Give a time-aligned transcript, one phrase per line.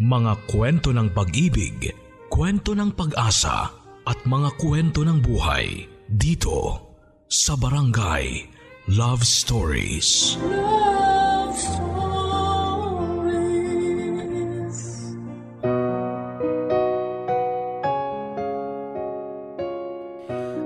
[0.00, 1.92] Mga kwento ng pag-ibig,
[2.32, 3.68] kwento ng pag-asa
[4.08, 6.88] at mga kwento ng buhay dito
[7.28, 8.48] sa Barangay
[8.96, 10.40] Love Stories.
[10.40, 12.00] Love Stories.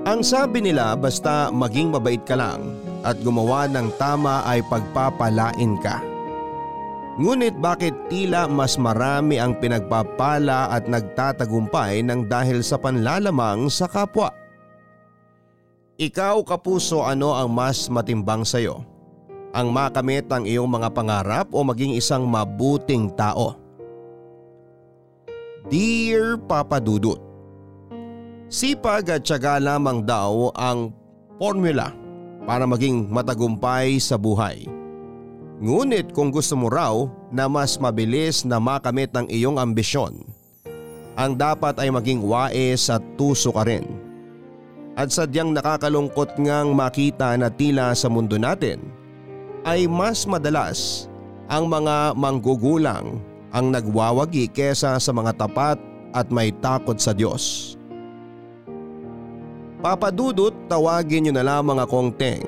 [0.07, 6.14] Ang sabi nila basta maging mabait ka lang at gumawa ng tama ay pagpapalain ka.
[7.15, 14.35] Ngunit bakit tila mas marami ang pinagpapala at nagtatagumpay ng dahil sa panlalamang sa kapwa?
[15.95, 18.83] Ikaw kapuso ano ang mas matimbang sa'yo?
[19.55, 23.55] Ang makamit ang iyong mga pangarap o maging isang mabuting tao?
[25.71, 27.23] Dear Papa Dudut,
[28.51, 30.91] Sipag at tiyaga lamang daw ang
[31.39, 31.95] formula
[32.43, 34.74] para maging matagumpay sa buhay.
[35.63, 40.19] Ngunit kung gusto mo raw na mas mabilis na makamit ang iyong ambisyon,
[41.15, 43.87] ang dapat ay maging wais at tuso ka rin.
[44.99, 48.83] At sadyang nakakalungkot ngang makita na tila sa mundo natin
[49.63, 51.07] ay mas madalas
[51.47, 53.19] ang mga manggugulang
[53.55, 55.79] ang nagwawagi kesa sa mga tapat
[56.11, 57.75] at may takot sa Diyos.
[59.79, 62.43] Papadudot tawagin niyo na lamang akong Teng.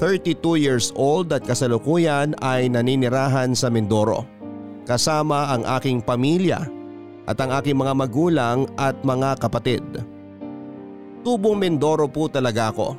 [0.00, 4.24] 32 years old at kasalukuyan ay naninirahan sa Mindoro.
[4.88, 6.64] Kasama ang aking pamilya
[7.28, 9.84] at ang aking mga magulang at mga kapatid.
[11.20, 12.96] Tubong Mindoro po talaga ako.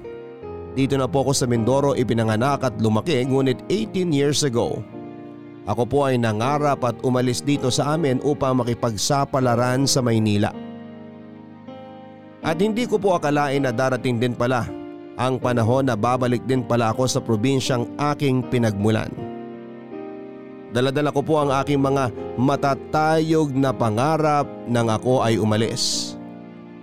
[0.77, 4.85] Dito na po ako sa Mindoro ipinanganak at lumaki ngunit 18 years ago.
[5.65, 10.53] Ako po ay nangarap at umalis dito sa amin upang makipagsapalaran sa Maynila.
[12.45, 14.80] At hindi ko po akalain na darating din pala
[15.21, 19.13] ang panahon na babalik din pala ako sa probinsyang aking pinagmulan.
[20.73, 22.09] Daladala ko po ang aking mga
[22.41, 26.15] matatayog na pangarap nang ako ay umalis.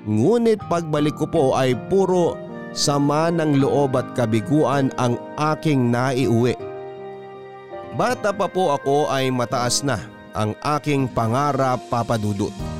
[0.06, 2.38] Ngunit pagbalik ko po ay puro
[2.70, 6.54] sama ng loob at kabiguan ang aking naiuwi.
[7.98, 9.98] Bata pa po ako ay mataas na
[10.36, 12.77] ang aking pangarap papadudot.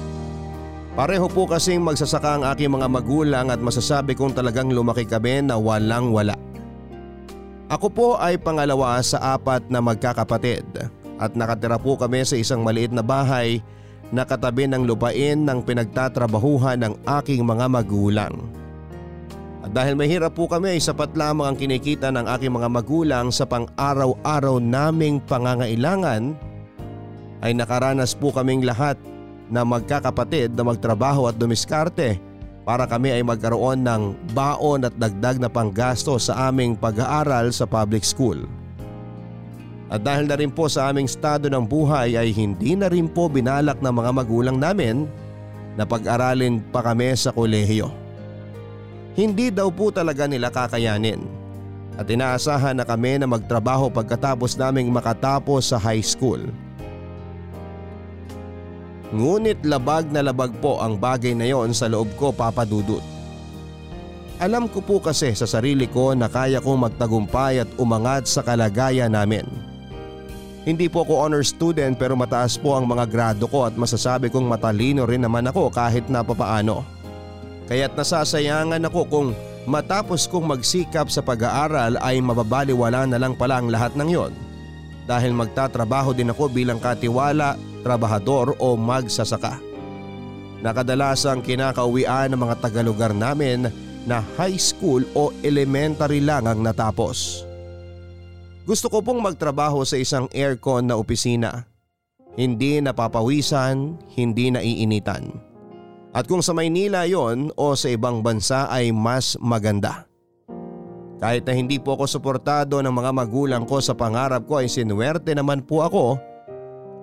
[0.98, 5.54] Pareho po kasing magsasaka ang aking mga magulang at masasabi kong talagang lumaki kami na
[5.54, 6.34] walang wala.
[7.70, 10.66] Ako po ay pangalawa sa apat na magkakapatid
[11.22, 13.62] at nakatira po kami sa isang maliit na bahay
[14.10, 18.34] na katabi ng lupain ng pinagtatrabahuhan ng aking mga magulang.
[19.62, 23.46] At dahil mahirap po kami ay sapat lamang ang kinikita ng aking mga magulang sa
[23.46, 26.34] pang-araw-araw naming pangangailangan
[27.46, 28.98] ay nakaranas po kaming lahat
[29.48, 32.20] na magkakapatid na magtrabaho at dumiskarte
[32.68, 34.02] para kami ay magkaroon ng
[34.36, 38.44] baon at dagdag na panggasto sa aming pag-aaral sa public school.
[39.88, 43.24] At dahil na rin po sa aming estado ng buhay ay hindi na rin po
[43.32, 45.08] binalak ng mga magulang namin
[45.80, 47.88] na pag-aralin pa kami sa kolehiyo.
[49.16, 51.24] Hindi daw po talaga nila kakayanin
[51.96, 56.38] at inaasahan na kami na magtrabaho pagkatapos naming makatapos sa high school.
[59.08, 63.00] Ngunit labag na labag po ang bagay na yon sa loob ko papadudot.
[64.38, 69.10] Alam ko po kasi sa sarili ko na kaya kong magtagumpay at umangat sa kalagayan
[69.10, 69.48] namin.
[70.62, 74.44] Hindi po ako honor student pero mataas po ang mga grado ko at masasabi kong
[74.44, 76.84] matalino rin naman ako kahit na papaano.
[77.66, 79.28] Kaya't nasasayangan ako kung
[79.64, 84.32] matapos kong magsikap sa pag-aaral ay mababaliwala na lang pala ang lahat ng yon.
[85.08, 89.58] Dahil magtatrabaho din ako bilang katiwala trabahador o magsasaka.
[90.58, 93.70] Nakadalasang kinakauwian ng mga tagalugar namin
[94.08, 97.46] na high school o elementary lang ang natapos.
[98.68, 101.64] Gusto ko pong magtrabaho sa isang aircon na opisina.
[102.36, 105.48] Hindi napapawisan, hindi naiinitan.
[106.12, 110.08] At kung sa Maynila yon o sa ibang bansa ay mas maganda.
[111.18, 115.34] Kahit na hindi po ako suportado ng mga magulang ko sa pangarap ko ay sinuwerte
[115.34, 116.20] naman po ako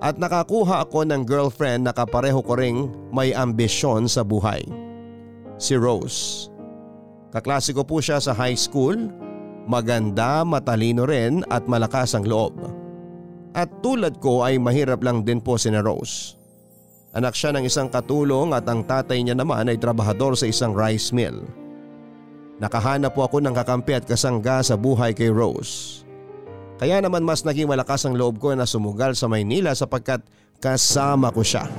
[0.04, 4.64] at nakakuha ako ng girlfriend na kapareho ko ring may ambisyon sa buhay.
[5.56, 6.52] Si Rose.
[7.32, 8.96] Kaklase ko po siya sa high school,
[9.68, 12.56] maganda, matalino rin at malakas ang loob.
[13.56, 16.36] At tulad ko ay mahirap lang din po si Rose.
[17.16, 21.16] Anak siya ng isang katulong at ang tatay niya naman ay trabahador sa isang rice
[21.16, 21.48] mill.
[22.60, 26.05] Nakahanap po ako ng kakampi at kasangga sa buhay kay Rose.
[26.76, 30.20] Kaya naman mas naging malakas ang loob ko na sumugal sa Maynila sapagkat
[30.60, 31.72] kasama ko siya.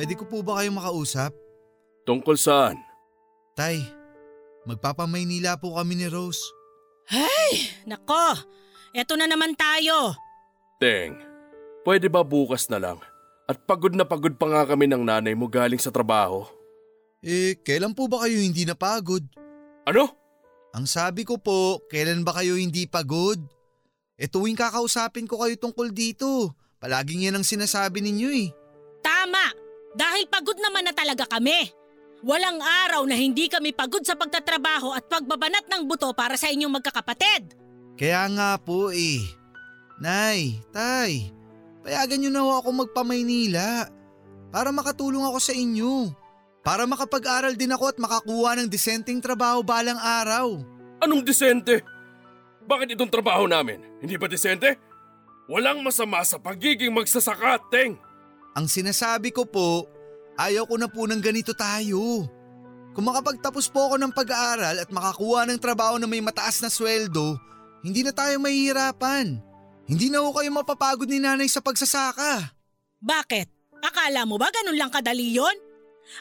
[0.00, 1.28] Pwede ko po ba kayong makausap?
[2.08, 2.80] Tungkol saan?
[3.52, 3.84] Tay,
[4.64, 6.40] magpapamaynila po kami ni Rose.
[7.84, 8.32] Nako,
[8.96, 10.16] eto na naman tayo.
[10.80, 11.20] Teng,
[11.84, 12.96] pwede ba bukas na lang?
[13.44, 16.48] At pagod na pagod pa nga kami ng nanay mo galing sa trabaho.
[17.20, 19.20] Eh, kailan po ba kayo hindi napagod?
[19.84, 20.16] Ano?
[20.72, 23.36] Ang sabi ko po, kailan ba kayo hindi pagod?
[24.16, 26.56] E tuwing kakausapin ko kayo tungkol dito.
[26.80, 28.48] Palaging yan ang sinasabi ninyo eh.
[29.04, 29.60] Tama,
[29.94, 31.70] dahil pagod naman na talaga kami.
[32.20, 36.80] Walang araw na hindi kami pagod sa pagtatrabaho at pagbabanat ng buto para sa inyong
[36.80, 37.56] magkakapatid.
[37.96, 39.24] Kaya nga po eh.
[40.00, 41.28] Nay, tay,
[41.84, 43.88] payagan nyo na ho ako magpamaynila
[44.52, 46.12] para makatulong ako sa inyo.
[46.60, 50.60] Para makapag-aral din ako at makakuha ng disenteng trabaho balang araw.
[51.00, 51.80] Anong disente?
[52.68, 53.80] Bakit itong trabaho namin?
[54.00, 54.76] Hindi ba disente?
[55.48, 57.96] Walang masama sa pagiging magsasaka, Teng.
[58.58, 59.86] Ang sinasabi ko po,
[60.34, 62.26] ayaw ko na po ng ganito tayo.
[62.90, 67.38] Kung makapagtapos po ako ng pag-aaral at makakuha ng trabaho na may mataas na sweldo,
[67.86, 69.38] hindi na tayo mahihirapan.
[69.86, 72.50] Hindi na ho kayo mapapagod ni nanay sa pagsasaka.
[72.98, 73.46] Bakit?
[73.80, 75.56] Akala mo ba ganun lang kadali yon?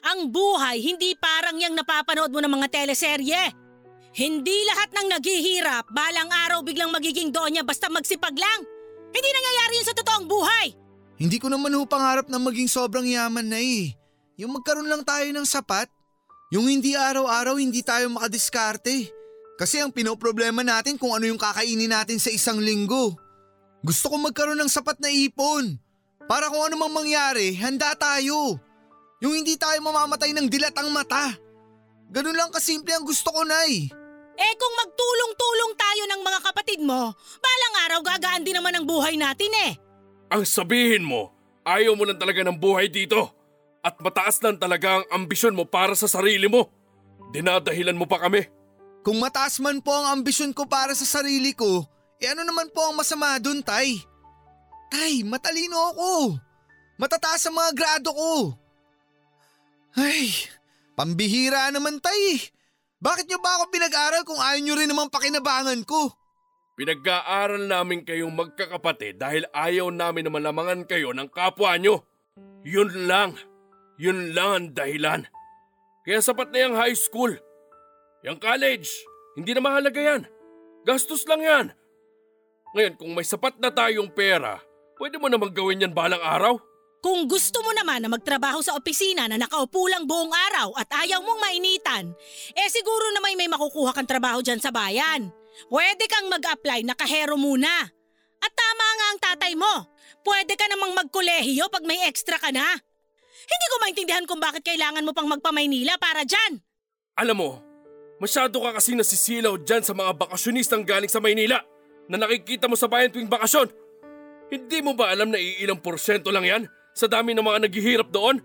[0.05, 3.51] Ang buhay hindi parang yung napapanood mo ng mga teleserye.
[4.13, 8.59] Hindi lahat ng naghihirap balang araw biglang magiging donya basta magsipag lang.
[9.09, 10.67] Hindi nangyayari yun sa totoong buhay.
[11.19, 13.91] Hindi ko naman ho pangarap na maging sobrang yaman na eh.
[14.39, 15.91] Yung magkaroon lang tayo ng sapat.
[16.47, 19.11] Yung hindi araw-araw hindi tayo makadiskarte.
[19.59, 23.19] Kasi ang pinoproblema natin kung ano yung kakainin natin sa isang linggo.
[23.83, 25.75] Gusto ko magkaroon ng sapat na ipon.
[26.23, 28.55] Para kung ano mang mangyari, handa tayo.
[29.19, 31.35] Yung hindi tayo mamamatay ng dilat ang mata.
[32.07, 33.91] Ganun lang kasimple ang gusto ko, Nay.
[34.39, 37.11] Eh kung magtulong-tulong tayo ng mga kapatid mo,
[37.43, 39.88] balang araw gagaan din naman ang buhay natin eh.
[40.29, 41.33] Ang sabihin mo,
[41.65, 43.33] ayaw mo lang talaga ng buhay dito.
[43.81, 46.69] At mataas lang talaga ang ambisyon mo para sa sarili mo.
[47.33, 48.45] Dinadahilan mo pa kami.
[49.01, 51.87] Kung mataas man po ang ambisyon ko para sa sarili ko,
[52.19, 53.95] eh ano naman po ang masama dun, Tay?
[54.91, 56.35] Tay, matalino ako.
[56.99, 58.33] Matataas ang mga grado ko.
[59.95, 60.29] Ay,
[60.99, 62.43] pambihira naman, Tay.
[62.99, 66.11] Bakit niyo ba ako pinag-aral kung ayaw niyo rin naman pakinabangan ko?
[66.79, 72.07] Pinag-aaral namin kayong magkakapatid dahil ayaw namin na malamangan kayo ng kapwa nyo.
[72.63, 73.35] Yun lang.
[73.99, 75.21] Yun lang ang dahilan.
[76.07, 77.35] Kaya sapat na yung high school.
[78.23, 78.87] Yung college,
[79.35, 80.23] hindi na mahalaga yan.
[80.87, 81.65] Gastos lang yan.
[82.71, 84.63] Ngayon kung may sapat na tayong pera,
[85.03, 86.63] pwede mo namang gawin yan balang araw.
[87.03, 91.19] Kung gusto mo naman na magtrabaho sa opisina na nakaupo lang buong araw at ayaw
[91.23, 92.11] mong mainitan,
[92.55, 95.31] eh siguro na may may makukuha kang trabaho dyan sa bayan.
[95.67, 97.69] Pwede kang mag-apply na kahero muna.
[98.39, 99.73] At tama nga ang tatay mo.
[100.23, 102.65] Pwede ka namang magkolehiyo pag may extra ka na.
[103.49, 106.61] Hindi ko maintindihan kung bakit kailangan mo pang magpamaynila para dyan.
[107.19, 107.51] Alam mo,
[108.21, 111.59] masyado ka kasi nasisilaw dyan sa mga bakasyonistang galing sa Maynila
[112.07, 113.67] na nakikita mo sa bayan tuwing bakasyon.
[114.49, 116.63] Hindi mo ba alam na iilang porsyento lang yan
[116.95, 118.39] sa dami ng mga naghihirap doon?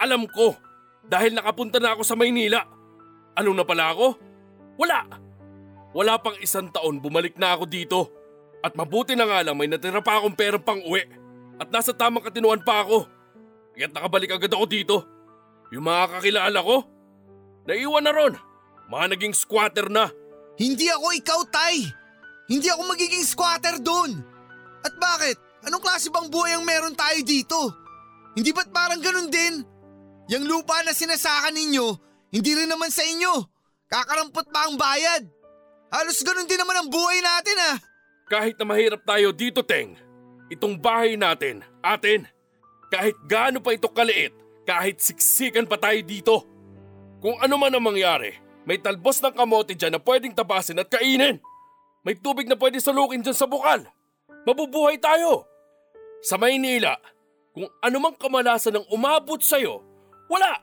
[0.00, 0.56] Alam ko,
[1.04, 2.64] dahil nakapunta na ako sa Maynila.
[3.36, 4.16] Ano na pala ako?
[4.80, 5.19] Wala!
[5.90, 8.00] Wala pang isang taon bumalik na ako dito.
[8.60, 11.02] At mabuti na nga lang may natira pa akong pera pang uwi.
[11.58, 13.08] At nasa tamang katinuan pa ako.
[13.74, 14.96] Kaya't nakabalik agad ako dito.
[15.70, 16.76] Yung mga kakilala ko,
[17.66, 18.34] naiwan na ron.
[18.90, 20.10] Mga naging squatter na.
[20.58, 21.88] Hindi ako ikaw, Tay.
[22.50, 24.18] Hindi ako magiging squatter doon.
[24.82, 25.38] At bakit?
[25.62, 27.70] Anong klase bang buhay ang meron tayo dito?
[28.34, 29.62] Hindi ba't parang ganun din?
[30.30, 31.86] Yang lupa na sinasaka ninyo,
[32.30, 33.42] hindi rin naman sa inyo.
[33.90, 35.26] Kakarampot pa ang bayad.
[35.90, 37.76] Halos ganun din naman ang buhay natin ah.
[38.30, 39.98] Kahit na mahirap tayo dito, Teng,
[40.46, 42.30] itong bahay natin, atin.
[42.86, 44.30] Kahit gaano pa ito kaliit,
[44.62, 46.46] kahit siksikan pa tayo dito.
[47.18, 51.42] Kung ano man ang mangyari, may talbos ng kamote dyan na pwedeng tabasin at kainin.
[52.06, 53.82] May tubig na pwede salukin dyan sa bukal.
[54.46, 55.44] Mabubuhay tayo.
[56.22, 56.94] Sa Maynila,
[57.50, 59.82] kung anumang kamalasan ang umabot sa'yo,
[60.30, 60.62] wala.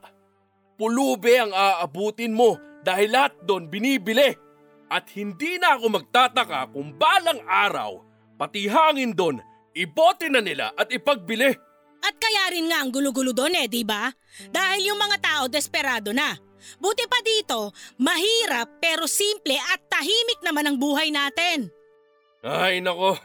[0.79, 2.55] Pulube ang aabutin mo
[2.85, 4.46] dahil lahat doon binibili.
[4.87, 7.99] At hindi na ako magtataka kung balang araw,
[8.39, 9.43] pati hangin doon,
[9.75, 11.51] ibote na nila at ipagbili.
[11.99, 14.07] At kaya rin nga ang gulo-gulo doon eh, di ba?
[14.47, 16.39] Dahil yung mga tao desperado na.
[16.79, 21.69] Buti pa dito, mahirap pero simple at tahimik naman ang buhay natin.
[22.41, 23.19] Ay nako,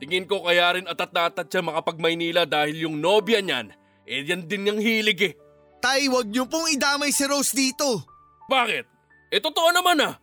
[0.00, 3.70] tingin ko kaya rin atat na atat siya makapag Maynila dahil yung nobya niyan,
[4.08, 5.34] eh yan din yung hilig eh.
[5.78, 8.02] Tay, wag niyo pong idamay si Rose dito.
[8.48, 8.84] Bakit?
[9.30, 10.14] Eh totoo naman ah.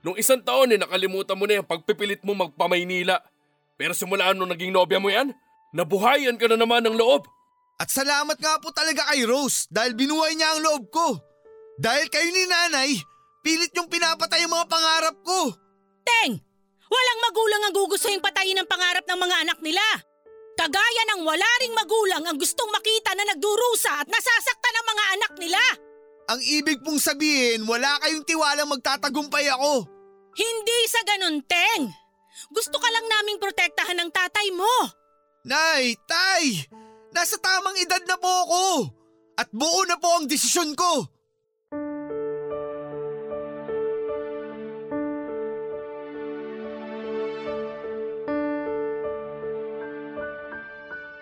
[0.00, 3.20] Nung isang taon eh nakalimutan mo na yung pagpipilit mo magpa-Maynila.
[3.76, 5.32] Pero simula nung naging nobya mo yan,
[5.70, 7.30] Nabuhayan ka na naman ng loob.
[7.78, 11.16] At salamat nga po talaga kay Rose dahil binuhay niya ang loob ko.
[11.80, 12.90] Dahil kayo ni nanay,
[13.40, 15.54] pilit yung pinapatay ang mga pangarap ko.
[16.04, 16.36] Teng!
[16.90, 19.84] Walang magulang ang gugustuhin patayin ang pangarap ng mga anak nila.
[20.58, 25.32] Kagaya ng wala ring magulang ang gustong makita na nagdurusa at nasasaktan ang mga anak
[25.38, 25.62] nila.
[26.30, 29.82] Ang ibig pong sabihin, wala kayong tiwalang magtatagumpay ako.
[30.38, 31.90] Hindi sa ganun, Teng.
[32.54, 34.70] Gusto ka lang naming protektahan ng tatay mo.
[35.42, 36.70] Nay, tay,
[37.10, 38.64] nasa tamang edad na po ako.
[39.42, 41.08] At buo na po ang desisyon ko.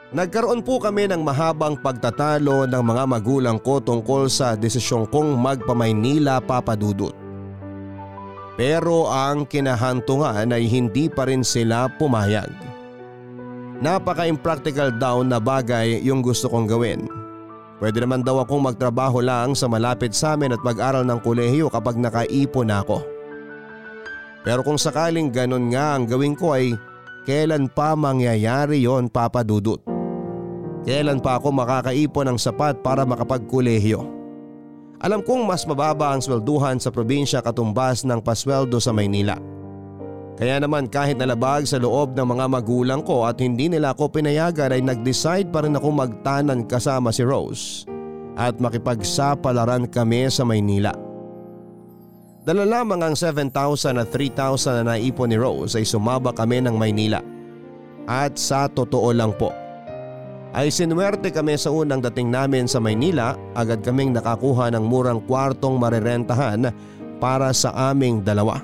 [0.08, 6.40] Nagkaroon po kami ng mahabang pagtatalo ng mga magulang ko tungkol sa desisyon kong magpamaynila
[6.40, 7.12] papadudot.
[8.56, 12.48] Pero ang kinahantungan ay hindi pa rin sila pumayag.
[13.84, 17.04] Napaka-impractical daw na bagay yung gusto kong gawin.
[17.76, 22.00] Pwede naman daw akong magtrabaho lang sa malapit sa amin at mag-aral ng kolehiyo kapag
[22.00, 23.04] nakaipon na ako.
[24.40, 26.72] Pero kung sakaling ganun nga ang gawin ko ay
[27.28, 29.97] kailan pa mangyayari yon papadudot?
[30.86, 34.18] Kailan pa ako makakaipon ng sapat para makapagkolehiyo?
[34.98, 39.38] Alam kong mas mababa ang swelduhan sa probinsya katumbas ng pasweldo sa Maynila.
[40.38, 44.70] Kaya naman kahit nalabag sa loob ng mga magulang ko at hindi nila ako pinayagan
[44.70, 47.82] ay nag-decide pa rin ako magtanan kasama si Rose
[48.38, 50.94] at makipagsapalaran kami sa Maynila.
[52.46, 57.18] Dala lamang ang 7,000 at 3,000 na naipon ni Rose ay sumaba kami ng Maynila.
[58.08, 59.52] At sa totoo lang po,
[60.56, 65.76] ay sinwerte kami sa unang dating namin sa Maynila agad kaming nakakuha ng murang kwartong
[65.76, 66.72] marerentahan
[67.20, 68.62] para sa aming dalawa.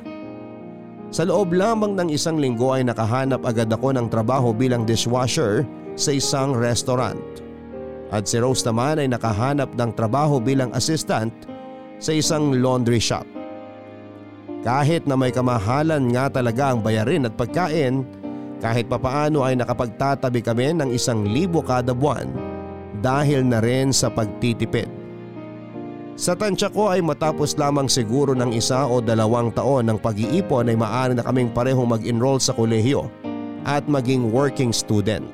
[1.15, 5.63] Sa loob lamang ng isang linggo ay nakahanap agad ako ng trabaho bilang dishwasher
[5.95, 7.21] sa isang restaurant.
[8.11, 11.31] At si Rose naman ay nakahanap ng trabaho bilang assistant
[12.03, 13.27] sa isang laundry shop.
[14.65, 18.03] Kahit na may kamahalan nga talaga ang bayarin at pagkain,
[18.65, 22.33] kahit papaano ay nakapagtatabi kami ng isang libo kada buwan
[23.05, 24.89] dahil na rin sa pagtitipid.
[26.17, 30.79] Sa tansya ko ay matapos lamang siguro ng isa o dalawang taon ng pag-iipon ay
[30.81, 33.13] maaari na kaming parehong mag-enroll sa kolehiyo
[33.69, 35.29] at maging working student.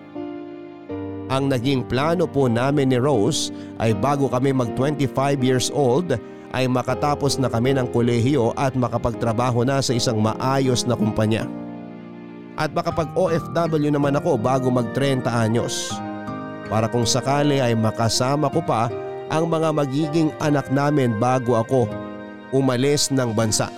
[1.30, 5.06] Ang naging plano po namin ni Rose ay bago kami mag 25
[5.46, 6.18] years old
[6.50, 11.46] ay makatapos na kami ng kolehiyo at makapagtrabaho na sa isang maayos na kumpanya.
[12.60, 15.88] At makapag OFW naman ako bago mag 30 anyos.
[16.68, 18.92] Para kung sakali ay makasama ko pa
[19.32, 21.88] ang mga magiging anak namin bago ako
[22.52, 23.72] umalis ng bansa.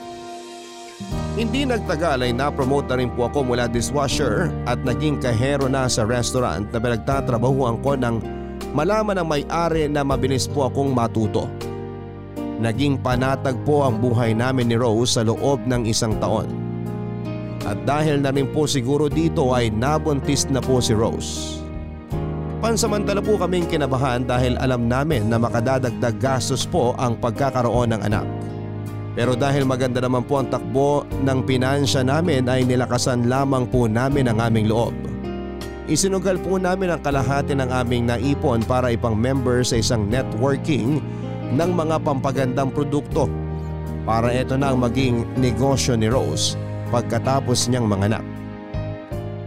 [1.38, 6.04] Hindi nagtagal ay napromote na rin po ako mula dishwasher at naging kahero na sa
[6.04, 8.20] restaurant na pinagtatrabahuan ko nang
[8.76, 11.48] malaman ng may-ari na mabilis po akong matuto.
[12.60, 16.61] Naging panatag po ang buhay namin ni Rose sa loob ng isang taon.
[17.62, 21.62] At dahil na rin po siguro dito ay nabuntis na po si Rose.
[22.62, 28.26] Pansamantala po kaming kinabahan dahil alam namin na makadadagdag gastos po ang pagkakaroon ng anak.
[29.18, 34.30] Pero dahil maganda naman po ang takbo ng pinansya namin ay nilakasan lamang po namin
[34.30, 34.94] ang aming loob.
[35.90, 41.02] Isinugal po namin ang kalahati ng aming naipon para ipang member sa isang networking
[41.52, 43.26] ng mga pampagandang produkto
[44.06, 46.54] para ito na ang maging negosyo ni Rose
[46.92, 48.22] pagkatapos niyang manganak.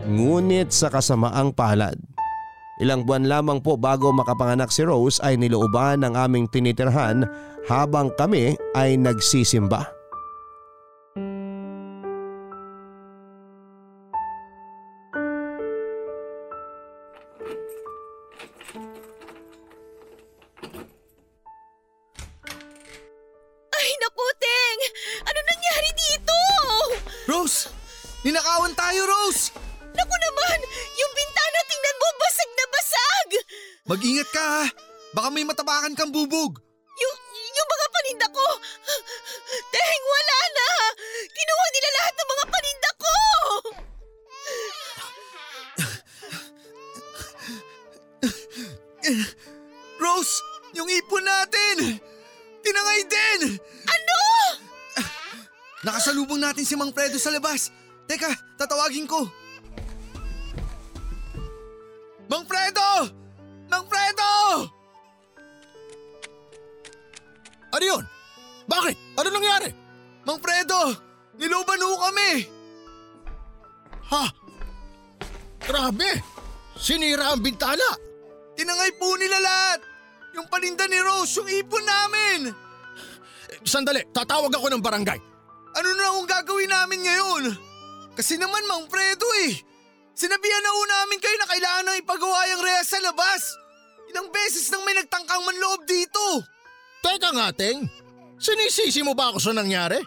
[0.09, 1.97] Ngunit sa kasamaang palad,
[2.75, 7.23] Ilang buwan lamang po bago makapanganak si Rose ay nilooban ng aming tinitirhan
[7.71, 9.87] habang kami ay nagsisimba.
[84.85, 85.19] Barangay.
[85.75, 87.43] Ano na ang gagawin namin ngayon?
[88.13, 89.57] Kasi naman Mang Fredo eh.
[90.15, 93.41] Sinabihan na ho namin kayo na kailangan nang ipagawa yung rehas sa labas.
[94.13, 96.39] Ilang beses nang may nagtangkang manloob dito.
[97.03, 97.83] Teka nga, Teng.
[98.39, 99.99] Sinisisi mo ba ako sa nangyari?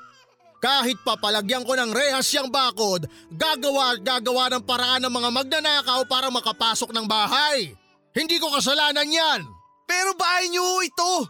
[0.59, 6.01] Kahit papalagyan ko ng rehas yung bakod, gagawa at gagawa ng paraan ng mga magnanakaw
[6.09, 7.77] para makapasok ng bahay.
[8.17, 9.45] Hindi ko kasalanan yan.
[9.85, 11.29] Pero bahay niyo ito.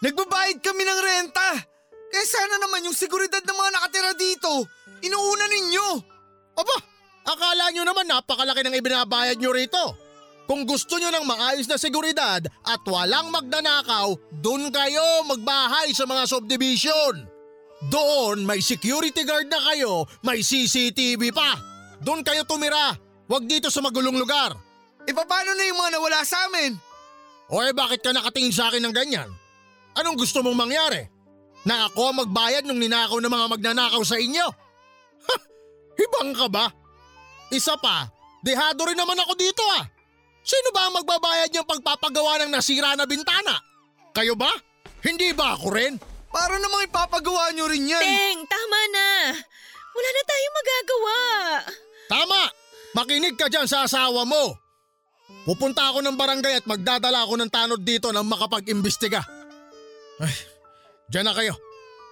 [0.00, 1.50] Nagbabayad kami ng renta.
[2.14, 4.70] Kaya sana naman yung seguridad ng mga nakatira dito,
[5.02, 5.86] inuuna ninyo.
[6.54, 6.76] Aba,
[7.26, 9.84] akala nyo naman napakalaki ng ibinabayad nyo rito.
[10.46, 16.30] Kung gusto nyo ng maayos na seguridad at walang magnanakaw, dun kayo magbahay sa mga
[16.30, 17.26] subdivision.
[17.90, 21.58] Doon may security guard na kayo, may CCTV pa.
[21.98, 22.94] Doon kayo tumira,
[23.26, 24.54] wag dito sa magulong lugar.
[25.02, 26.78] E paano na yung mga nawala sa amin?
[27.50, 29.26] O eh bakit ka nakatingin sa akin ng ganyan?
[29.98, 31.13] Anong gusto mong mangyari?
[31.64, 34.46] Na ako ang magbayad nung ninakaw ng mga magnanakaw sa inyo?
[35.24, 35.36] Ha!
[35.96, 36.68] Hibang ka ba?
[37.48, 38.08] Isa pa,
[38.44, 39.84] dehado rin naman ako dito ah.
[40.44, 43.56] Sino ba ang magbabayad niyang pagpapagawa ng nasira na bintana?
[44.12, 44.52] Kayo ba?
[45.00, 45.96] Hindi ba ako rin?
[46.28, 48.04] Para namang ipapagawa nyo rin yan.
[48.04, 49.08] Teng, tama na.
[49.94, 51.18] Wala na tayong magagawa.
[52.10, 52.42] Tama!
[52.94, 54.54] Makinig ka dyan sa asawa mo.
[55.48, 59.24] Pupunta ako ng barangay at magdadala ako ng tanod dito nang makapag-imbestiga.
[60.20, 60.34] Ay,
[61.08, 61.54] dyan na kayo.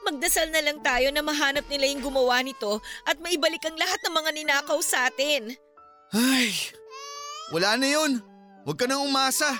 [0.03, 4.15] Magdasal na lang tayo na mahanap nila yung gumawa nito at maibalik ang lahat ng
[4.19, 5.55] mga ninakaw sa atin.
[6.11, 6.51] Ay,
[7.55, 8.19] wala na yun.
[8.67, 9.55] Huwag ka nang umasa.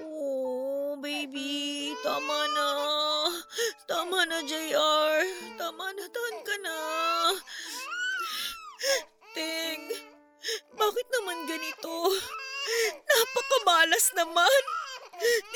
[0.00, 1.92] Oh, baby.
[2.04, 2.68] Tama na.
[3.88, 5.24] Tama na, JR.
[5.56, 6.78] Tama na, tahan ka na.
[9.32, 9.82] Ting,
[10.76, 11.92] bakit naman ganito?
[13.08, 14.62] Napakamalas naman.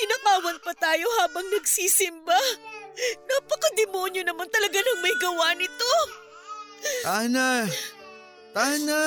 [0.01, 2.41] Ninakawan pa tayo habang nagsisimba.
[3.27, 5.93] Napakademonyo naman talaga ng may gawa nito.
[7.05, 7.69] Tana.
[8.53, 9.03] Tana.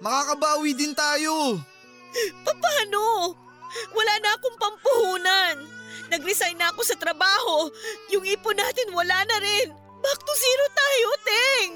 [0.00, 1.60] Makakabawi din tayo.
[2.44, 3.32] Paano?
[3.92, 5.54] Wala na akong pampuhunan.
[6.08, 7.68] Nag-resign na ako sa trabaho.
[8.14, 9.68] Yung ipon natin wala na rin.
[10.00, 11.72] Back to zero tayo, Teng.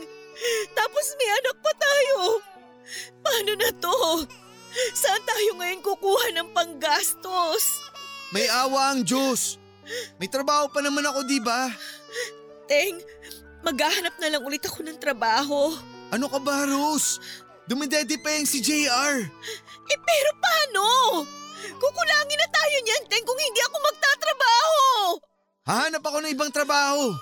[0.73, 2.17] Tapos may anak pa tayo.
[3.21, 3.99] Paano na to?
[4.95, 7.83] Saan tayo ngayon kukuha ng panggastos?
[8.31, 9.60] May awa ang Diyos.
[10.21, 11.71] May trabaho pa naman ako, di ba?
[12.71, 13.03] Teng,
[13.67, 15.75] maghahanap na lang ulit ako ng trabaho.
[16.11, 17.19] Ano ka ba, Rose?
[17.71, 19.23] Dumidede pa yung si JR.
[19.91, 20.85] Eh pero paano?
[21.79, 24.83] Kukulangin na tayo niyan, Teng, kung hindi ako magtatrabaho.
[25.67, 27.15] Hahanap ako ng ibang trabaho.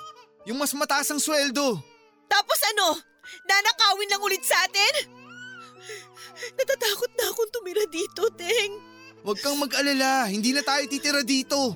[0.49, 1.77] Yung mas mataas ang sweldo.
[2.25, 2.97] Tapos ano?
[3.45, 4.93] Nanakawin lang ulit sa atin?
[6.57, 8.73] Natatakot na akong tumira dito, Teng.
[9.21, 11.75] Huwag kang mag-alala, hindi na tayo titira dito.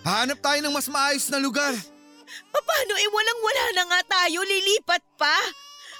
[0.00, 1.76] Hahanap tayo ng mas maayos na lugar.
[2.50, 5.36] Paano eh walang-wala na nga tayo, lilipat pa?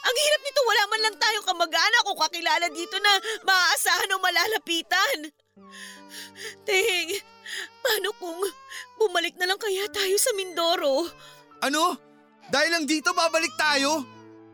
[0.01, 3.13] Ang hirap nito, wala man lang tayong kamag-anak o kakilala dito na
[3.45, 5.19] maaasahan o malalapitan.
[6.65, 7.21] Teng,
[7.85, 8.41] paano kung
[8.97, 11.05] bumalik na lang kaya tayo sa Mindoro?
[11.61, 12.01] Ano?
[12.49, 14.01] Dahil lang dito babalik tayo?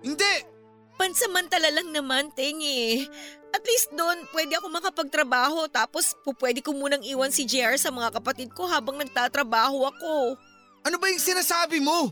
[0.02, 0.58] Hindi!
[0.96, 3.06] Pansamantala lang naman, Teng eh.
[3.54, 7.90] At least doon, pwede ako makapagtrabaho tapos po pwede ko munang iwan si JR sa
[7.90, 10.38] mga kapatid ko habang nagtatrabaho ako.
[10.86, 12.10] Ano ba yung sinasabi mo?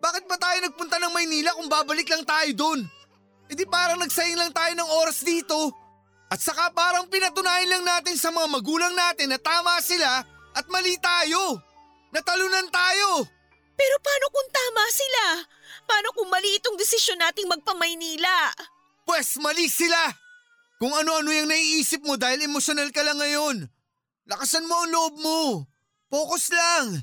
[0.00, 2.80] Bakit ba tayo nagpunta ng Maynila kung babalik lang tayo doon?
[3.48, 5.72] E di parang nagsayang lang tayo ng oras dito.
[6.32, 10.24] At saka parang pinatunayan lang natin sa mga magulang natin na tama sila
[10.56, 11.60] at mali tayo.
[12.14, 13.28] Natalunan tayo.
[13.74, 15.24] Pero paano kung tama sila?
[15.84, 18.54] Paano kung mali itong desisyon nating magpa-Maynila?
[19.04, 20.23] Pwes mali sila.
[20.84, 23.56] Kung ano-ano yung naiisip mo dahil emosyonal ka lang ngayon.
[24.28, 25.40] Lakasan mo ang loob mo.
[26.12, 27.00] Focus lang.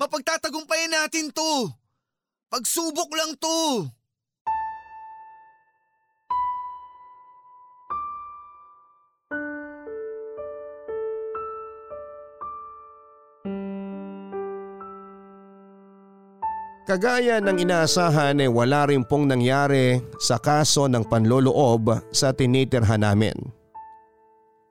[0.00, 1.68] Mapagtatagumpayan natin to.
[2.48, 3.84] Pagsubok lang to.
[16.88, 23.36] Kagaya ng inaasahan ay wala rin pong nangyari sa kaso ng panloloob sa tinitirhan namin.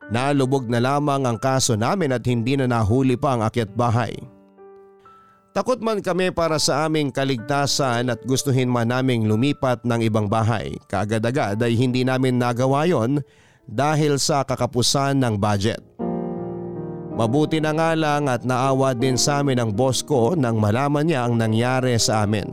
[0.09, 4.17] Nalubog na lamang ang kaso namin at hindi na nahuli pa ang akyat bahay.
[5.53, 10.73] Takot man kami para sa aming kaligtasan at gustuhin man naming lumipat ng ibang bahay.
[10.89, 13.21] Kaagad-agad ay hindi namin nagawa yon
[13.69, 15.85] dahil sa kakapusan ng budget.
[17.17, 21.25] Mabuti na nga lang at naawa din sa amin ang boss ko nang malaman niya
[21.25, 22.45] ang nangyari sa amin.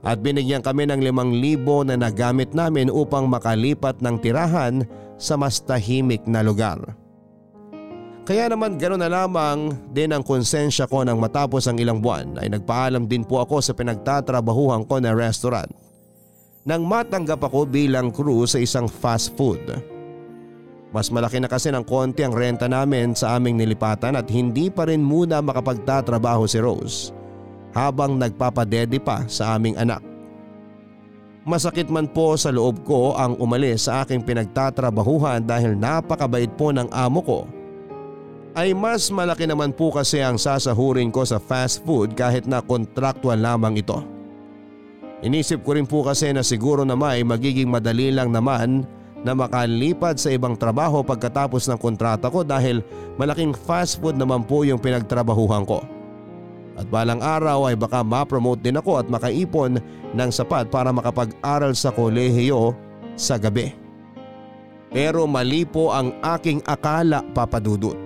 [0.00, 4.88] At binigyan kami ng limang libo na nagamit namin upang makalipat ng tirahan
[5.20, 6.80] sa mas tahimik na lugar.
[8.24, 12.48] Kaya naman gano'n na lamang din ang konsensya ko nang matapos ang ilang buwan ay
[12.48, 15.68] nagpaalam din po ako sa pinagtatrabahuhan ko na restaurant.
[16.64, 19.60] Nang matanggap ako bilang crew sa isang fast food.
[20.88, 24.88] Mas malaki na kasi ng konti ang renta namin sa aming nilipatan at hindi pa
[24.88, 27.12] rin muna makapagtatrabaho si Rose
[27.76, 30.00] habang nagpapadede pa sa aming anak.
[31.44, 36.88] Masakit man po sa loob ko ang umalis sa aking pinagtatrabahuhan dahil napakabait po ng
[36.92, 37.40] amo ko
[38.58, 43.38] ay mas malaki naman po kasi ang sasahurin ko sa fast food kahit na kontraktual
[43.38, 44.02] lamang ito.
[45.22, 48.82] Inisip ko rin po kasi na siguro naman ay magiging madali lang naman
[49.26, 52.82] na makalipad sa ibang trabaho pagkatapos ng kontrata ko dahil
[53.18, 55.82] malaking fast food naman po yung pinagtrabahuhan ko.
[56.78, 59.82] At balang araw ay baka ma-promote din ako at makaipon
[60.14, 62.70] ng sapat para makapag-aral sa kolehiyo
[63.18, 63.74] sa gabi.
[64.94, 67.98] Pero mali po ang aking akala papadudot.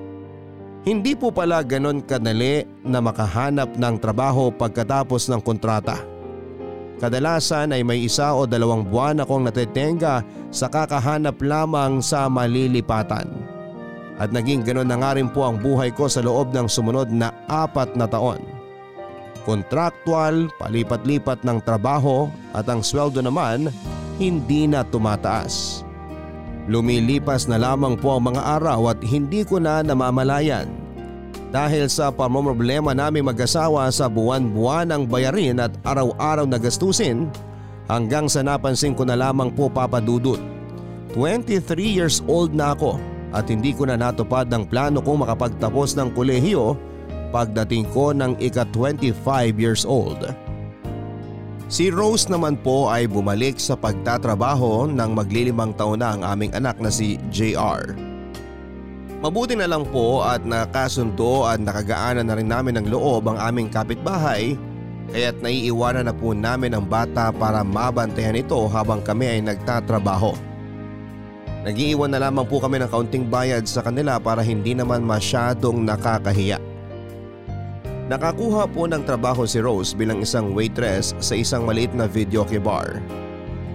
[0.83, 6.12] Hindi po pala ganon kadali na makahanap ng trabaho pagkatapos ng kontrata.
[7.03, 10.23] Kadalasan ay may isa o dalawang buwan akong natetenga
[10.55, 13.27] sa kakahanap lamang sa malilipatan.
[14.23, 17.35] At naging ganon na nga rin po ang buhay ko sa loob ng sumunod na
[17.51, 18.39] apat na taon.
[19.43, 23.75] Kontraktual, palipat-lipat ng trabaho at ang sweldo naman
[24.23, 25.83] hindi na tumataas.
[26.71, 30.71] Lumilipas na lamang po ang mga araw at hindi ko na namamalayan.
[31.53, 37.29] Dahil sa pamomroblema naming mag-asawa sa buwan-buwan ng bayarin at araw-araw na gastusin,
[37.93, 40.41] hanggang sa napansin ko na lamang po papadudot.
[41.13, 42.97] 23 years old na ako
[43.37, 46.73] at hindi ko na natupad ang plano kong makapagtapos ng kolehiyo
[47.37, 49.13] pagdating ko ng ika-25
[49.61, 50.33] years old.
[51.69, 56.77] Si Rose naman po ay bumalik sa pagtatrabaho nang maglilimang taon na ang aming anak
[56.81, 58.12] na si JR.
[59.23, 63.71] Mabuti na lang po at nakasundo at nakagaanan na rin namin ng loob ang aming
[63.71, 64.59] kapitbahay
[65.15, 70.35] kaya't naiiwanan na po namin ang bata para mabantayan ito habang kami ay nagtatrabaho.
[71.63, 76.59] Nagiiwan na lamang po kami ng kaunting bayad sa kanila para hindi naman masyadong nakakahiya.
[78.11, 82.99] Nakakuha po ng trabaho si Rose bilang isang waitress sa isang maliit na videoke bar.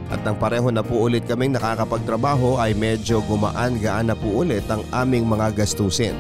[0.08, 4.80] At nang pareho na po ulit kaming nakakapagtrabaho ay medyo gumaan-gaan na po ulit ang
[4.96, 6.16] aming mga gastusin.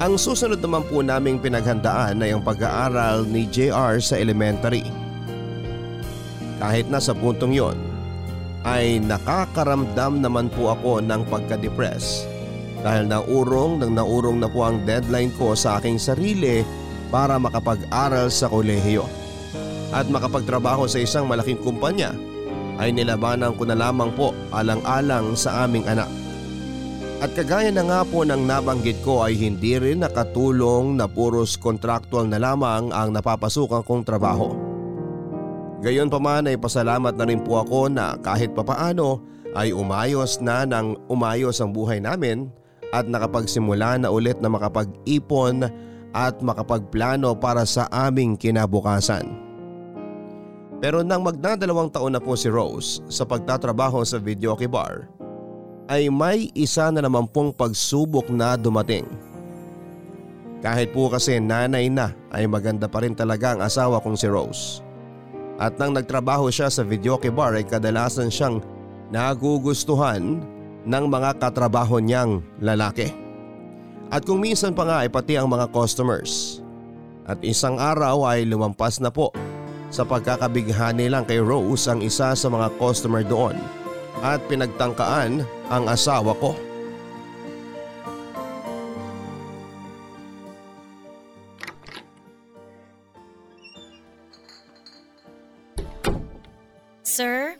[0.00, 4.82] Ang susunod naman po naming pinaghandaan ay ang pag-aaral ni JR sa elementary.
[6.58, 7.76] Kahit na sa puntong yon,
[8.66, 12.28] ay nakakaramdam naman po ako ng pagka-depress
[12.80, 16.64] dahil naurong nang naurong na po ang deadline ko sa aking sarili
[17.12, 19.04] para makapag-aral sa kolehiyo.
[19.92, 22.16] At makapagtrabaho sa isang malaking kumpanya
[22.80, 26.08] ay nilabanan ko na lamang po alang-alang sa aming anak.
[27.20, 32.24] At kagaya na nga po ng nabanggit ko ay hindi rin nakatulong na puros contractual
[32.24, 34.56] na lamang ang napapasukan kong trabaho.
[35.84, 39.20] Gayon pa man ay pasalamat na rin po ako na kahit papaano
[39.52, 42.48] ay umayos na ng umayos ang buhay namin
[42.96, 45.68] at nakapagsimula na ulit na makapag-ipon
[46.16, 49.49] at makapagplano para sa aming kinabukasan.
[50.80, 55.12] Pero nang magdadalawang taon na po si Rose sa pagtatrabaho sa videoke bar,
[55.92, 59.04] ay may isa na naman pong pagsubok na dumating.
[60.64, 64.80] Kahit po kasi nanay na ay maganda pa rin talaga ang asawa kong si Rose.
[65.60, 68.64] At nang nagtrabaho siya sa videoke bar ay kadalasan siyang
[69.12, 70.40] nagugustuhan
[70.88, 73.12] ng mga katrabaho niyang lalaki.
[74.08, 76.64] At kung minsan pa nga ay pati ang mga customers.
[77.28, 79.30] At isang araw ay lumampas na po
[79.90, 83.58] sa pagkakabighani lang kay Rose ang isa sa mga customer doon
[84.22, 86.54] at pinagtangkaan ang asawa ko.
[97.02, 97.58] Sir,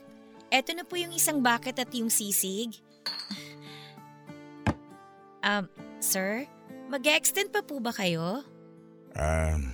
[0.49, 2.79] eto na po yung isang bucket at yung sisig.
[5.41, 5.73] Um,
[6.05, 6.45] sir,
[6.93, 8.45] mag-extend pa po ba kayo?
[9.17, 9.73] Um,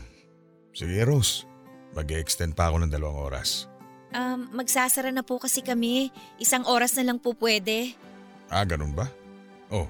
[0.70, 1.42] sige Rose,
[1.96, 3.64] mag-extend pa ako ng dalawang oras.
[4.12, 6.12] Um, magsasara na po kasi kami.
[6.36, 7.96] Isang oras na lang po pwede.
[8.52, 9.08] Ah, ganun ba?
[9.72, 9.88] Oh,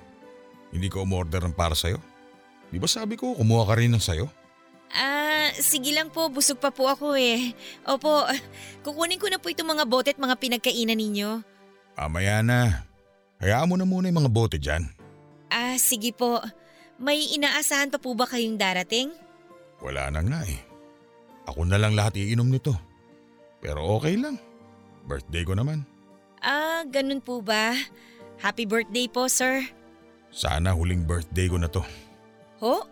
[0.73, 2.01] hindi ko umorder ng para sa'yo?
[2.73, 4.27] Di ba sabi ko kumuha ka rin ng sa'yo?
[4.95, 7.53] Ah, sige lang po, busog pa po ako eh.
[7.85, 8.25] Opo,
[8.87, 11.31] kukunin ko na po itong mga bote at mga pinagkainan ninyo.
[11.99, 12.87] Ah, maya na.
[13.43, 14.89] Hayaan mo na muna yung mga bote dyan.
[15.53, 16.41] Ah, sige po.
[16.97, 19.13] May inaasahan pa po ba kayong darating?
[19.85, 20.66] Wala na nga eh.
[21.47, 22.75] Ako na lang lahat iinom nito.
[23.63, 24.37] Pero okay lang.
[25.07, 25.87] Birthday ko naman.
[26.43, 27.75] Ah, ganun po ba?
[28.43, 29.65] Happy birthday po, sir.
[30.35, 31.81] Sana huling birthday ko na to.
[32.61, 32.85] Ho?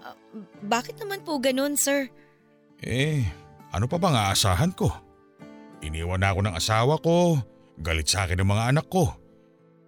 [0.00, 0.16] Ah,
[0.64, 2.08] bakit naman po ganun, sir?
[2.82, 3.22] Eh,
[3.70, 4.90] ano pa bang aasahan ko?
[5.84, 7.38] Iniwan na ako ng asawa ko,
[7.78, 9.12] galit sa akin ng mga anak ko.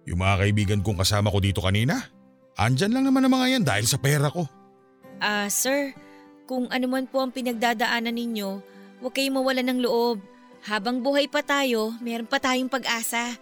[0.07, 1.99] Yung mga kaibigan kong kasama ko dito kanina,
[2.55, 4.47] andyan lang naman ang mga yan dahil sa pera ko.
[5.19, 5.91] Ah, sir,
[6.47, 8.49] kung ano man po ang pinagdadaanan ninyo,
[9.03, 10.23] huwag kayong mawala ng loob.
[10.65, 13.35] Habang buhay pa tayo, meron pa tayong pag-asa.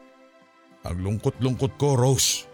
[0.84, 2.50] Ang lungkot-lungkot ko, Rose.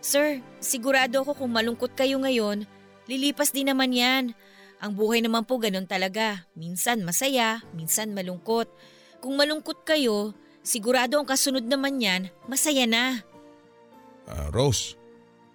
[0.00, 2.64] Sir, sigurado ako kung malungkot kayo ngayon,
[3.10, 4.32] lilipas din naman yan.
[4.78, 6.46] Ang buhay naman po ganun talaga.
[6.54, 8.70] Minsan masaya, minsan malungkot.
[9.18, 13.26] Kung malungkot kayo, sigurado ang kasunod naman yan, masaya na.
[14.26, 14.98] Ah, Rose,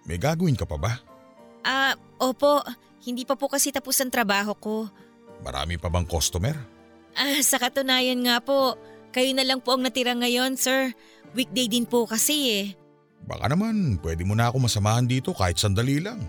[0.08, 1.00] may gagawin ka pa ba?
[1.64, 2.64] Ah, opo.
[3.02, 4.76] Hindi pa po kasi tapos ang trabaho ko.
[5.42, 6.54] Marami pa bang customer?
[7.18, 8.78] Ah, sa katunayan nga po,
[9.12, 10.94] kayo na lang po ang natira ngayon, sir.
[11.34, 12.66] Weekday din po kasi eh.
[13.26, 16.22] Baka naman pwede mo na ako masamahan dito kahit sandali lang.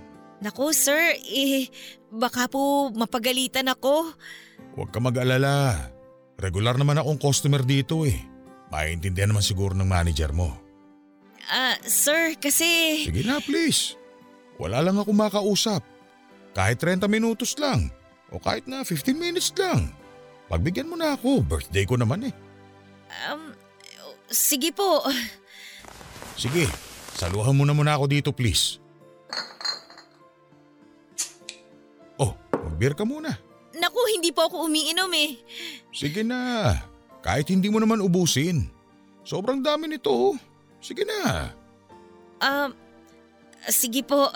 [0.42, 1.70] Naku, sir, eh,
[2.10, 4.10] baka po mapagalitan ako.
[4.74, 5.76] Huwag ka mag-alala.
[6.40, 8.18] Regular naman akong customer dito eh.
[8.72, 10.56] Maintindihan naman siguro ng manager mo.
[11.46, 13.02] Ah, sir, kasi...
[13.06, 13.94] Sige na please.
[14.58, 15.91] Wala lang ako makausap.
[16.52, 17.88] Kahit 30 minutos lang.
[18.32, 19.92] O kahit na 15 minutes lang.
[20.48, 21.40] Pagbigyan mo na ako.
[21.44, 22.34] Birthday ko naman eh.
[23.28, 23.52] Um,
[24.28, 25.04] sige po.
[26.36, 26.64] Sige,
[27.16, 28.80] saluhan mo na muna ako dito please.
[32.16, 33.36] Oh, mag-beer ka muna.
[33.72, 35.40] Naku, hindi po ako umiinom eh.
[35.92, 36.76] Sige na.
[37.24, 38.68] Kahit hindi mo naman ubusin.
[39.24, 40.12] Sobrang dami nito.
[40.12, 40.34] oh.
[40.82, 41.48] Sige na.
[42.42, 42.74] Um,
[43.70, 44.28] sige po.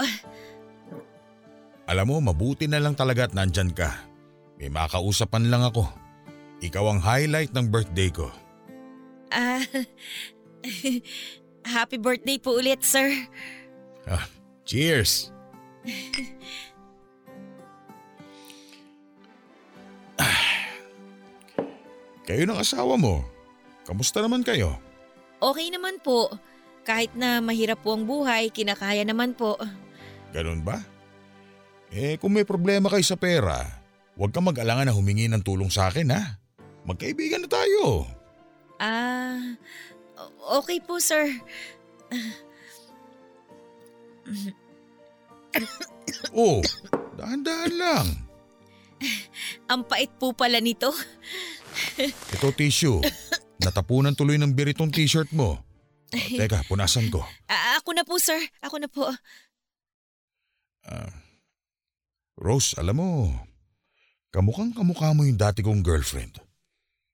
[1.86, 3.94] Alam mo, mabuti na lang talaga at nandyan ka.
[4.58, 5.86] May makausapan lang ako.
[6.58, 8.26] Ikaw ang highlight ng birthday ko.
[9.30, 9.62] Ah,
[11.76, 13.06] happy birthday po ulit, sir.
[14.02, 14.26] Ah,
[14.66, 15.30] cheers!
[22.26, 23.22] Kayo ng asawa mo.
[23.86, 24.82] Kamusta naman kayo?
[25.38, 26.34] Okay naman po.
[26.82, 29.54] Kahit na mahirap po ang buhay, kinakaya naman po.
[30.34, 30.82] Ganun ba?
[31.90, 33.62] Eh kung may problema kayo sa pera,
[34.18, 36.22] huwag kang mag-alangan na humingi ng tulong sa akin ha.
[36.86, 38.06] Magkaibigan na tayo.
[38.78, 39.56] Ah,
[40.14, 41.26] o- okay po, sir.
[46.36, 46.60] Oh,
[47.16, 48.06] dahan-dahan lang.
[49.66, 50.92] Ang pait po pala nito.
[52.32, 53.00] Ito tissue.
[53.60, 55.58] Natapunan tuloy ng beer itong t-shirt mo.
[56.14, 57.24] Oh, teka, punasan ko.
[57.50, 58.38] Ah, ako na po, sir.
[58.62, 59.10] Ako na po.
[60.86, 61.10] Ah,
[62.36, 63.32] Rose, alam mo,
[64.28, 66.36] kamukhang kamukha mo yung dati kong girlfriend.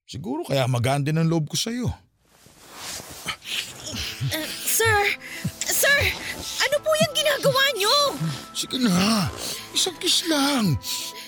[0.02, 1.86] Siguro kaya magaan din ang loob ko sa'yo.
[4.34, 5.14] Ah, sir!
[5.62, 5.98] Sir!
[6.66, 7.96] Ano po yung ginagawa niyo?
[8.50, 9.30] Sige na,
[9.70, 10.74] isang kiss lang.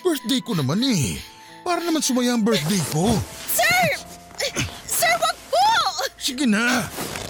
[0.03, 1.15] Birthday ko naman eh.
[1.63, 3.15] Para naman sumaya ang birthday ko.
[3.47, 3.95] Sir!
[4.91, 5.71] Sir, wag po!
[6.19, 6.83] Sige na,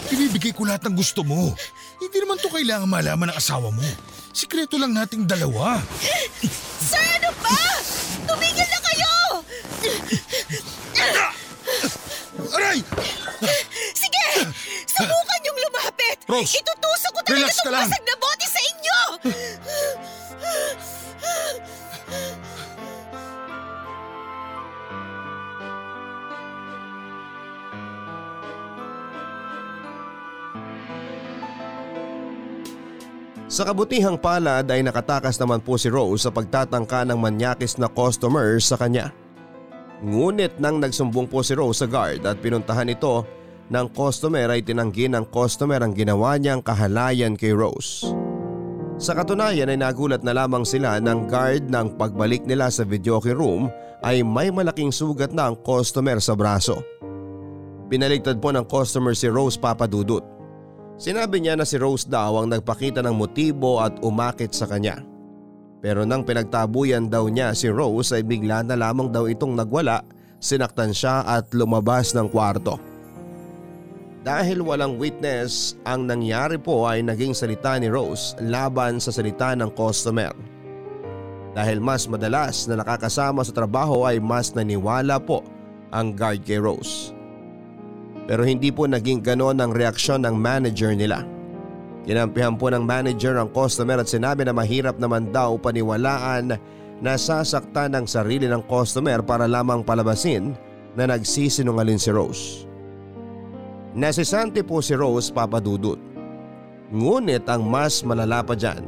[0.08, 1.52] ibibigay ko lahat ng gusto mo.
[2.00, 3.84] Hindi naman to kailangan malaman ng asawa mo.
[4.34, 5.78] Sikreto lang nating dalawa.
[6.82, 7.54] Sir, ano ba?
[8.26, 9.14] Tumigil na kayo!
[12.50, 12.82] Aray!
[13.94, 14.26] Sige!
[14.84, 16.18] Subukan niyong lumapit!
[16.26, 17.86] Rose, Itutusok ko talaga relax ka itong lang.
[17.86, 18.98] basag na bote sa inyo!
[33.54, 38.58] Sa kabutihang palad ay nakatakas naman po si Rose sa pagtatangka ng manyakis na customer
[38.58, 39.14] sa kanya.
[40.02, 43.22] Ngunit nang nagsumbong po si Rose sa guard at pinuntahan ito
[43.70, 48.10] ng customer ay tinanggi ng customer ang ginawa niyang kahalayan kay Rose.
[48.98, 53.70] Sa katunayan ay nagulat na lamang sila ng guard ng pagbalik nila sa videoke room
[54.02, 56.82] ay may malaking sugat na ang customer sa braso.
[57.86, 60.33] Pinaligtad po ng customer si Rose papadudot.
[60.94, 65.02] Sinabi niya na si Rose daw ang nagpakita ng motibo at umakit sa kanya.
[65.82, 70.00] Pero nang pinagtabuyan daw niya si Rose ay bigla na lamang daw itong nagwala,
[70.38, 72.78] sinaktan siya at lumabas ng kwarto.
[74.24, 79.68] Dahil walang witness, ang nangyari po ay naging salita ni Rose laban sa salita ng
[79.76, 80.32] customer.
[81.52, 85.44] Dahil mas madalas na nakakasama sa trabaho ay mas naniwala po
[85.92, 87.12] ang guard kay Rose.
[88.24, 91.24] Pero hindi po naging ganon ang reaksyon ng manager nila.
[92.04, 96.56] Kinampihan po ng manager ang customer at sinabi na mahirap naman daw paniwalaan
[97.00, 100.52] na sasaktan ng sarili ng customer para lamang palabasin
[100.96, 102.44] na nagsisinungalin si Rose.
[103.96, 106.00] Nasisante po si Rose papadudot.
[106.92, 108.84] Ngunit ang mas malala pa dyan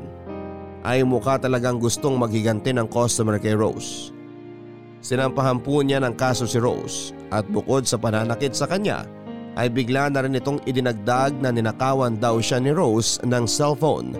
[0.87, 4.15] ay mukha talagang gustong maghiganti ng customer kay Rose.
[5.03, 9.03] Sinampahan po niya ng kaso si Rose at bukod sa pananakit sa kanya
[9.57, 14.13] ay bigla na rin itong idinagdag na ninakawan daw siya ni Rose ng cellphone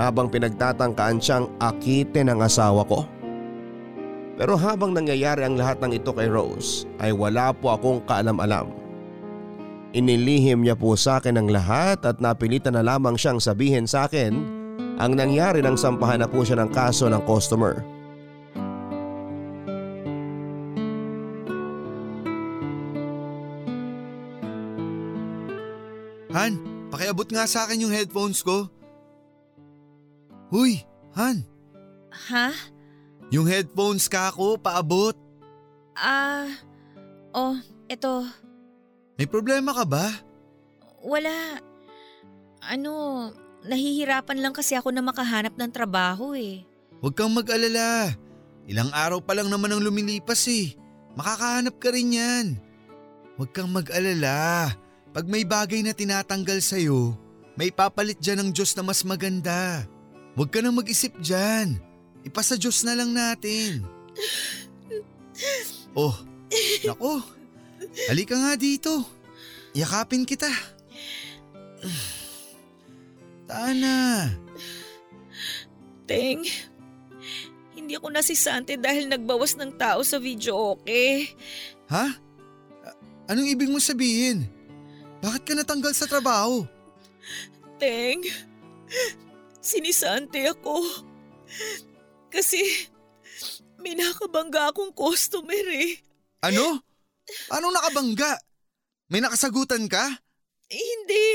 [0.00, 3.04] habang pinagtatangkaan siyang akitin ng asawa ko.
[4.38, 8.70] Pero habang nangyayari ang lahat ng ito kay Rose ay wala po akong kaalam-alam.
[9.92, 14.32] Inilihim niya po sa akin ang lahat at napilitan na lamang siyang sabihin sa akin
[14.98, 17.97] ang nangyari nang sampahan na po siya ng kaso ng customer.
[26.28, 28.68] Han, pakiabot nga sa akin yung headphones ko.
[30.48, 30.84] Huy,
[31.16, 31.44] Han,
[32.28, 32.52] Ha?
[33.28, 35.12] yung headphones ka ako, paabot.
[35.92, 36.48] Ah,
[37.32, 38.24] oh, eto,
[39.18, 40.06] May problema ka ba?
[40.98, 41.58] wala.
[42.60, 43.30] Ano,
[43.62, 46.66] nahihirapan lang kasi ako na makahanap ng trabaho eh.
[46.98, 48.12] Huwag kang mag-alala.
[48.66, 50.74] Ilang araw pa lang naman ang lumilipas eh.
[51.14, 52.46] Makakahanap ka rin yan.
[53.38, 54.74] Huwag kang mag-alala.
[55.12, 57.16] Pag may bagay na tinatanggal sa'yo,
[57.58, 59.82] may papalit dyan ng Diyos na mas maganda.
[60.38, 61.80] Huwag ka nang mag-isip dyan.
[62.22, 63.82] Ipasa Diyos na lang natin.
[65.96, 66.14] Oh,
[66.84, 67.18] nako.
[68.06, 69.02] Halika nga dito.
[69.74, 70.50] Yakapin kita.
[73.48, 74.28] Tana.
[76.04, 76.40] Teng,
[77.76, 81.32] hindi ako nasisante dahil nagbawas ng tao sa video okay.
[81.88, 82.06] Ha?
[82.84, 82.96] A-
[83.28, 84.48] Anong ibig mo sabihin?
[85.18, 86.62] Bakit ka natanggal sa trabaho?
[87.78, 88.22] Teng,
[89.58, 90.82] sinisante ako.
[92.30, 92.60] Kasi
[93.82, 95.98] may nakabangga akong customer eh.
[96.42, 96.82] Ano?
[97.50, 98.38] Anong nakabangga?
[99.10, 100.04] May nakasagutan ka?
[100.68, 101.28] Eh, Hindi.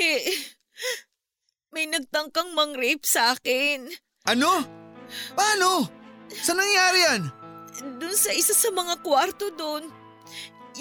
[1.74, 3.90] May nagtangkang mang-rape sa akin.
[4.30, 4.62] Ano?
[5.34, 5.90] Paano?
[6.30, 7.22] Saan nangyari yan?
[7.98, 9.90] Doon sa isa sa mga kwarto doon.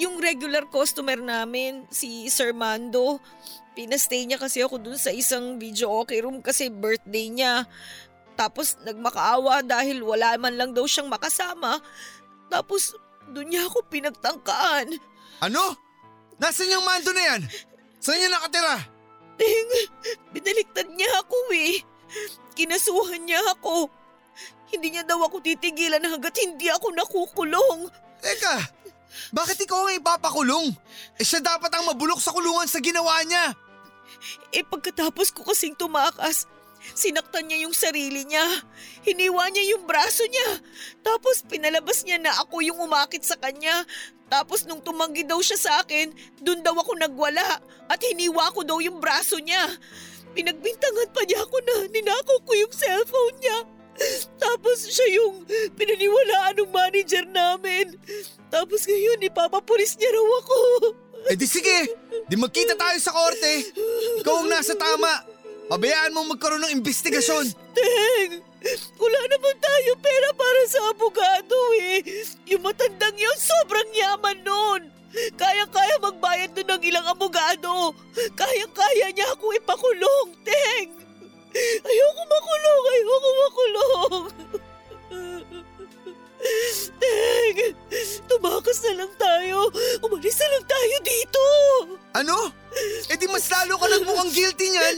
[0.00, 3.20] Yung regular customer namin, si Sir Mando.
[3.76, 7.68] Pinastay niya kasi ako doon sa isang video okay room kasi birthday niya.
[8.36, 11.80] Tapos nagmakaawa dahil wala man lang daw siyang makasama.
[12.48, 12.96] Tapos
[13.32, 14.96] doon niya ako pinagtangkaan.
[15.44, 15.76] Ano?
[16.40, 17.40] Nasaan yung mando na yan?
[18.00, 18.76] Saan niya nakatira?
[19.36, 19.70] Ting,
[20.32, 21.84] binaliktad niya ako eh.
[22.56, 23.88] Kinasuhan niya ako.
[24.72, 27.92] Hindi niya daw ako titigilan hanggat hindi ako nakukulong.
[28.24, 28.56] Teka,
[29.32, 30.72] bakit ikaw ang ipapakulong?
[31.20, 33.52] Eh siya dapat ang mabulok sa kulungan sa ginawa niya.
[34.52, 36.46] Eh pagkatapos ko kasing tumakas,
[36.92, 38.44] sinaktan niya yung sarili niya.
[39.06, 40.60] Hiniwa niya yung braso niya.
[41.00, 43.84] Tapos pinalabas niya na ako yung umakit sa kanya.
[44.32, 46.08] Tapos nung tumanggi daw siya sa akin,
[46.40, 47.60] dun daw ako nagwala
[47.92, 49.68] at hiniwa ko daw yung braso niya.
[50.32, 53.58] Pinagbintangan pa niya ako na ninakaw ko yung cellphone niya.
[54.38, 57.96] Tapos siya yung pinaniwalaan ng manager namin.
[58.52, 60.58] Tapos ngayon ipapapulis niya raw ako.
[61.30, 61.86] Eh di sige,
[62.26, 63.70] di magkita tayo sa korte.
[64.22, 65.22] Ikaw ang nasa tama.
[65.70, 67.48] Pabayaan mo magkaroon ng investigasyon.
[67.72, 68.44] Teng!
[69.00, 72.04] Wala naman tayo pera para sa abogado eh.
[72.52, 74.82] Yung matandang yun, sobrang yaman nun.
[75.34, 77.96] Kaya-kaya magbayad nun ng ilang abogado.
[78.36, 81.01] Kaya-kaya niya ako ipakulong, Teng.
[81.82, 84.24] Ayoko makulong, ayoko makulong.
[86.98, 87.58] Teng,
[88.26, 89.70] tumakas na lang tayo.
[90.02, 91.44] Umalis na lang tayo dito.
[92.16, 92.50] Ano?
[93.08, 94.96] Eh di mas lalo ka nagmukhang guilty niyan.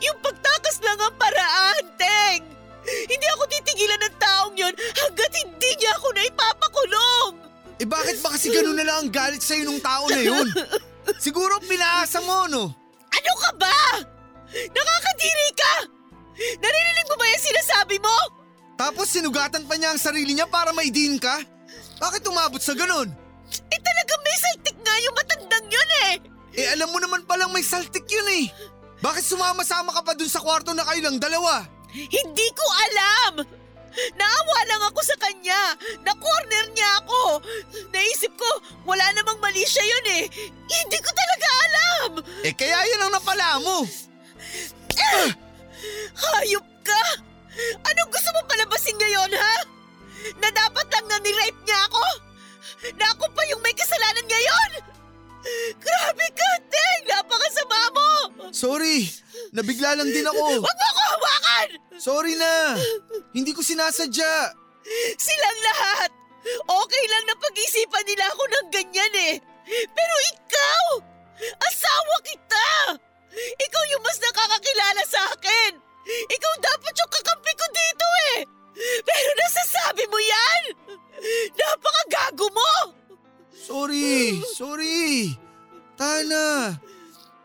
[0.00, 2.42] Yung pagtakas lang ang paraan, Teng!
[2.80, 7.32] Hindi ako titigilan ng taong yon hanggat hindi niya ako na ipapakulong!
[7.80, 10.48] Eh bakit ba kasi ganun na lang ang galit sa'yo nung tao na yun?
[11.24, 12.72] Siguro pinaasa mo, no?
[13.12, 13.78] Ano ka ba?
[14.50, 15.74] Nakakadiri ka!
[16.58, 18.16] Narinig mo ba yung sinasabi mo?
[18.74, 21.38] Tapos sinugatan pa niya ang sarili niya para maidin ka?
[22.00, 23.12] Bakit umabot sa ganun?
[23.50, 26.12] Eh talagang may saltik nga yung matandang yun eh!
[26.56, 28.46] Eh alam mo naman palang may saltik yun eh.
[29.04, 31.62] Bakit sumama-sama ka pa dun sa kwarto na kayo lang dalawa?
[31.92, 33.32] Hindi ko alam!
[34.14, 35.74] Naawa lang ako sa kanya!
[36.06, 37.42] Na-corner niya ako!
[37.90, 38.50] Naisip ko,
[38.86, 40.24] wala namang mali siya yun eh!
[40.66, 42.10] Hindi ko talaga alam!
[42.46, 43.82] Eh kaya yun ang napala mo.
[46.20, 47.02] Hayop ka!
[47.84, 49.56] Anong gusto mo palabasin ngayon, ha?
[50.40, 52.04] Na dapat lang na nirape niya ako?
[52.96, 54.70] Na ako pa yung may kasalanan ngayon?
[55.80, 57.02] Grabe ka, Teng!
[57.08, 58.10] Napakasama mo!
[58.52, 59.08] Sorry,
[59.56, 60.60] nabigla lang din ako.
[60.60, 61.68] Huwag mo ako hawakan!
[61.96, 62.76] Sorry na.
[63.32, 64.56] Hindi ko sinasadya.
[65.16, 66.10] Silang lahat!
[66.64, 69.34] Okay lang na pag-isipan nila ako ng ganyan eh.
[69.68, 70.84] Pero ikaw!
[71.60, 72.68] Asawa kita!
[73.36, 75.72] Ikaw yung mas nakakakilala sa akin!
[76.26, 78.38] Ikaw dapat yung kakampi ko dito eh!
[79.06, 80.62] Pero nasasabi mo yan!
[81.54, 82.72] Napakagago mo!
[83.54, 84.40] Sorry!
[84.50, 85.36] Sorry!
[85.94, 86.74] Tana!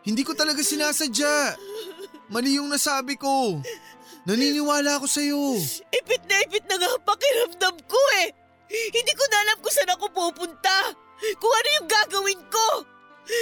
[0.06, 1.58] Hindi ko talaga sinasadya.
[2.30, 3.62] Mali yung nasabi ko.
[4.26, 5.42] Naniniwala ako sa'yo.
[5.94, 8.34] Ipit na ipit na nga pakiramdam ko eh.
[8.66, 10.94] Hindi ko na alam kung saan ako pupunta.
[11.38, 12.66] Kung ano yung gagawin ko.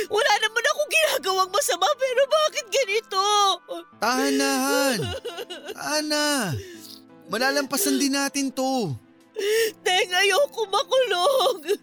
[0.09, 3.24] Wala naman akong ginagawang masama pero bakit ganito?
[4.01, 4.99] Tana, Han.
[5.76, 6.26] Tana.
[7.28, 8.97] Malalampasan din natin to.
[9.85, 11.76] Teng, ayoko makulong.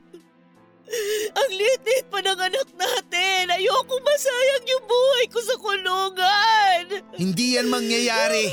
[1.31, 3.47] Ang liit-liit pa ng anak natin.
[3.47, 6.83] Ayoko masayang yung buhay ko sa kulungan.
[7.15, 8.51] Hindi yan mangyayari.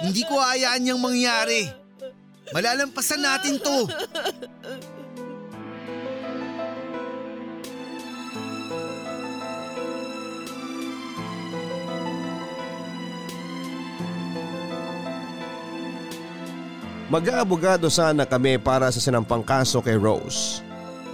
[0.00, 1.68] Hindi ko hayaan niyang mangyari.
[2.54, 3.90] Malalampasan natin to.
[17.16, 20.60] Mag-aabogado sana kami para sa sinampang kaso kay Rose.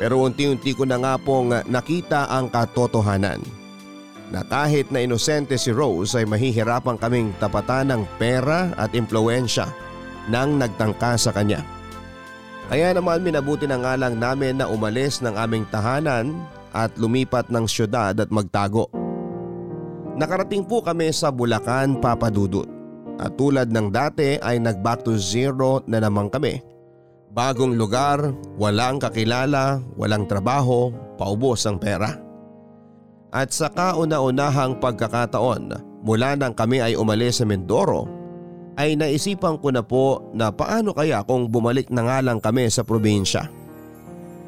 [0.03, 3.39] Pero unti-unti ko na nga pong nakita ang katotohanan.
[4.35, 9.71] Na kahit na inosente si Rose ay mahihirapan kaming tapatan ng pera at impluensya
[10.27, 11.63] nang nagtangka sa kanya.
[12.67, 16.35] Kaya naman minabuti na nga lang namin na umalis ng aming tahanan
[16.75, 18.91] at lumipat ng syudad at magtago.
[20.19, 22.72] Nakarating po kami sa Bulacan, Papadudut.
[23.21, 26.63] At tulad ng dati ay nag back to zero na naman kami.
[27.33, 32.13] Bagong lugar, walang kakilala, walang trabaho, paubos ang pera.
[33.33, 35.73] At sa kauna-unahang pagkakataon
[36.05, 38.05] mula nang kami ay umalis sa Mindoro
[38.77, 42.85] ay naisipan ko na po na paano kaya kung bumalik na nga lang kami sa
[42.85, 43.49] probinsya.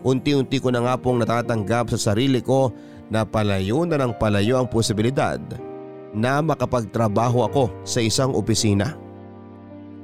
[0.04, 2.68] Unti-unti ko na nga pong natatanggap sa sarili ko
[3.08, 5.40] na palayo na ng palayo ang posibilidad
[6.14, 8.94] na makapagtrabaho ako sa isang opisina.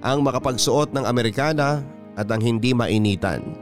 [0.02, 1.86] Ang makapagsuot ng Amerikana
[2.18, 3.54] at ang hindi mainitan.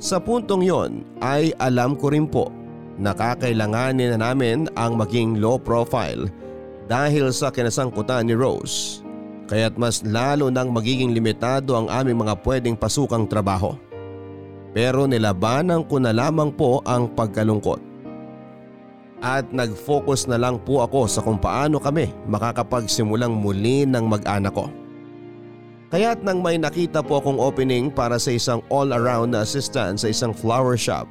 [0.00, 2.48] Sa puntong yon ay alam ko rin po
[2.96, 6.24] na kakailanganin na namin ang maging low profile
[6.88, 9.04] dahil sa kinasangkutan ni Rose.
[9.50, 13.74] Kaya't mas lalo nang magiging limitado ang aming mga pwedeng pasukang trabaho.
[14.70, 17.89] Pero nilabanan ko na lamang po ang pagkalungkot.
[19.20, 24.72] At nag-focus na lang po ako sa kung paano kami makakapagsimulang muli ng mag-anak ko.
[25.92, 30.32] Kaya't nang may nakita po akong opening para sa isang all-around na assistant sa isang
[30.32, 31.04] flower shop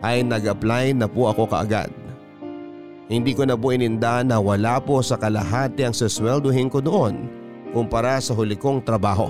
[0.00, 1.92] ay nag-apply na po ako kaagad.
[3.10, 7.28] Hindi ko na po ininda na wala po sa kalahati ang sasweldohin ko doon
[7.74, 9.28] kumpara sa huli kong trabaho.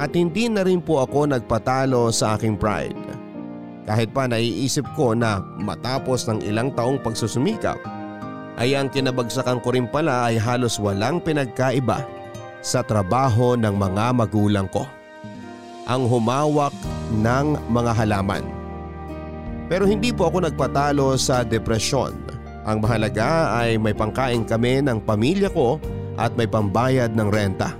[0.00, 2.96] At hindi na rin po ako nagpatalo sa aking pride.
[3.82, 7.78] Kahit pa naiisip ko na matapos ng ilang taong pagsusumikap
[8.60, 12.06] ay ang kinabagsakan ko rin pala ay halos walang pinagkaiba
[12.62, 14.86] sa trabaho ng mga magulang ko.
[15.90, 16.70] Ang humawak
[17.10, 18.46] ng mga halaman.
[19.66, 22.14] Pero hindi po ako nagpatalo sa depresyon.
[22.62, 25.82] Ang mahalaga ay may pangkain kami ng pamilya ko
[26.14, 27.74] at may pambayad ng renta.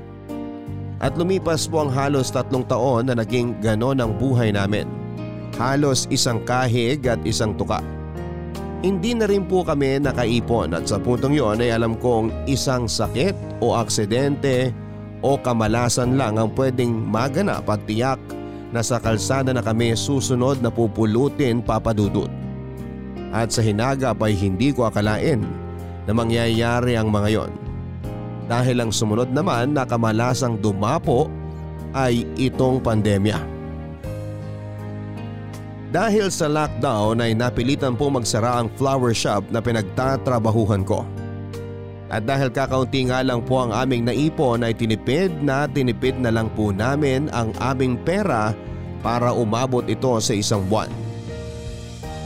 [0.98, 5.01] At lumipas po ang halos tatlong taon na naging ganon ang buhay namin.
[5.61, 7.84] Halos isang kahig at isang tuka.
[8.82, 13.62] Hindi na rin po kami nakaipon at sa puntong yon ay alam kong isang sakit
[13.62, 14.74] o aksidente
[15.22, 18.18] o kamalasan lang ang pwedeng maganap at tiyak
[18.74, 22.26] na sa kalsada na kami susunod na pupulutin papadudot.
[23.30, 25.46] At sa hinagap ay hindi ko akalain
[26.09, 27.53] na mangyayari ang mga yon.
[28.50, 31.30] Dahil ang sumunod naman na kamalasang dumapo
[31.94, 33.51] ay itong pandemya.
[35.93, 41.05] Dahil sa lockdown ay napilitan po magsara ang flower shop na pinagtatrabahuhan ko.
[42.09, 46.49] At dahil kakaunti nga lang po ang aming naipon ay tinipid na tinipid na lang
[46.57, 48.57] po namin ang aming pera
[49.05, 50.88] para umabot ito sa isang buwan.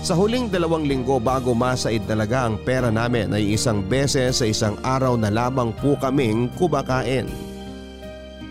[0.07, 4.79] Sa huling dalawang linggo bago masaid talaga ang pera namin ay isang beses sa isang
[4.87, 7.27] araw na lamang po kaming kumakain.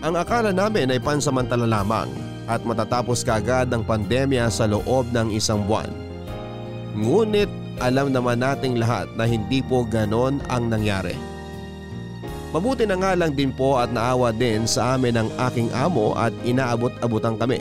[0.04, 5.66] Ang akala namin ay pansamantala lamang at matatapos kagad ang pandemya sa loob ng isang
[5.66, 5.90] buwan.
[6.96, 7.50] Ngunit
[7.82, 11.12] alam naman nating lahat na hindi po ganon ang nangyari.
[12.56, 16.32] Mabuti na nga lang din po at naawa din sa amin ang aking amo at
[16.46, 17.60] inaabot-abutan kami.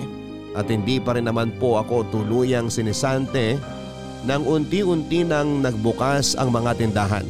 [0.56, 3.60] At hindi pa rin naman po ako tuluyang sinisante
[4.24, 7.28] nang unti-unti nang nagbukas ang mga tindahan.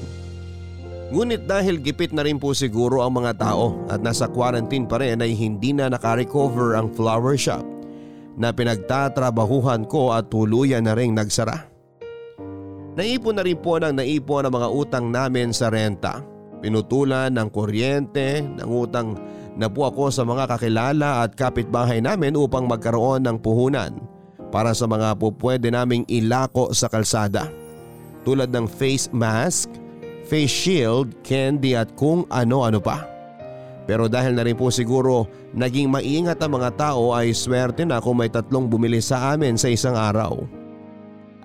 [1.13, 5.21] Ngunit dahil gipit na rin po siguro ang mga tao at nasa quarantine pa rin
[5.21, 7.61] ay hindi na nakarecover ang flower shop
[8.35, 11.69] na pinagtatrabahuhan ko at tuluyan na rin nagsara.
[12.95, 16.23] Naipon na rin po ng naipon ang mga utang namin sa renta.
[16.63, 19.13] Pinutulan ng kuryente, ng utang
[19.55, 23.93] na po ako sa mga kakilala at kapitbahay namin upang magkaroon ng puhunan
[24.49, 27.51] para sa mga po pwede naming ilako sa kalsada.
[28.23, 29.69] Tulad ng face mask,
[30.26, 33.05] face shield, candy at kung ano-ano pa.
[33.86, 38.17] Pero dahil na rin po siguro naging maingat ang mga tao ay swerte na kung
[38.17, 40.41] may tatlong bumili sa amin sa isang araw.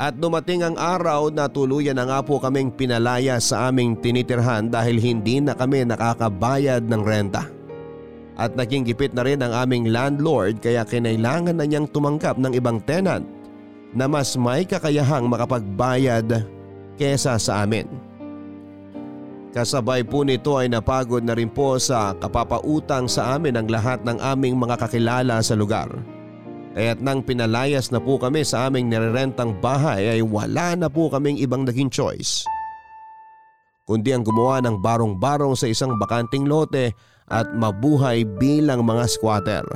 [0.00, 4.96] At dumating ang araw na tuluyan na nga po kaming pinalaya sa aming tinitirhan dahil
[4.96, 7.44] hindi na kami nakakabayad ng renta.
[8.40, 12.80] At naging gipit na rin ang aming landlord kaya kinailangan na niyang tumanggap ng ibang
[12.88, 13.28] tenant
[13.92, 16.48] na mas may kakayahang makapagbayad
[16.96, 18.09] kesa sa amin.
[19.50, 24.22] Kasabay po nito ay napagod na rin po sa kapapautang sa amin ang lahat ng
[24.22, 25.90] aming mga kakilala sa lugar.
[26.70, 31.34] Kaya't nang pinalayas na po kami sa aming nirerentang bahay ay wala na po kaming
[31.42, 32.46] ibang naging choice.
[33.90, 36.94] Kundi ang gumawa ng barong-barong sa isang bakanting lote
[37.26, 39.66] at mabuhay bilang mga squatter.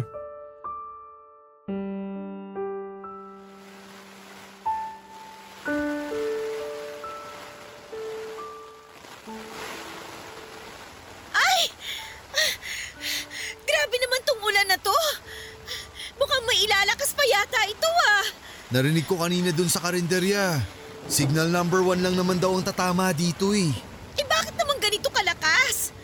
[18.74, 20.58] Narinig ko kanina dun sa karinderya.
[21.06, 23.70] Signal number one lang naman daw ang tatama dito eh.
[24.18, 25.94] Eh bakit naman ganito kalakas?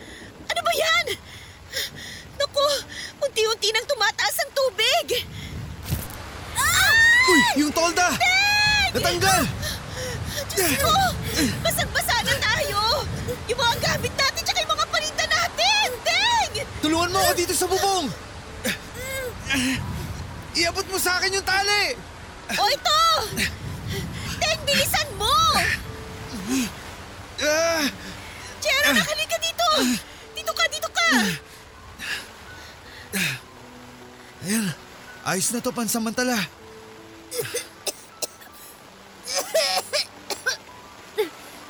[0.47, 1.19] Ano ba yan?
[2.39, 2.63] Naku,
[3.27, 5.27] unti-unti nang tumataas ang tubig.
[7.27, 8.15] Uy, yung tolda!
[8.95, 9.51] Natanggal!
[10.55, 10.95] Diyos ko,
[11.67, 13.03] basag-basa na tayo.
[13.51, 15.89] Yung mga gamit natin tsaka yung mga paninda natin.
[16.07, 16.53] Deng!
[16.87, 18.07] Tulungan mo ako dito sa bubong!
[20.55, 22.10] Iabot mo sa akin yung tali!
[35.31, 36.35] Ayos na to pansamantala.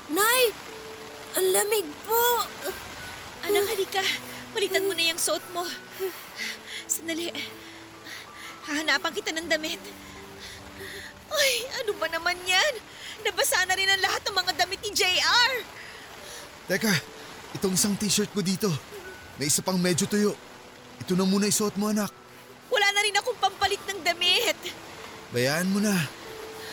[0.08, 0.42] Nay!
[1.36, 2.24] Ang lamig po!
[3.44, 4.00] Anak, halika.
[4.56, 5.68] Palitan mo na yung suot mo.
[6.88, 7.28] Sandali.
[8.64, 9.78] Hahanapan kita ng damit.
[11.30, 11.52] Ay,
[11.84, 12.74] ano ba naman yan?
[13.22, 15.52] Nabasa na rin ang lahat ng mga damit ni JR.
[16.66, 16.94] Teka,
[17.60, 18.72] itong isang t-shirt ko dito.
[19.36, 20.32] May isa pang medyo tuyo.
[21.00, 22.10] Ito na muna isuot mo anak.
[22.70, 24.58] Wala na rin akong pampalit ng damit.
[25.30, 25.94] Bayaan mo na.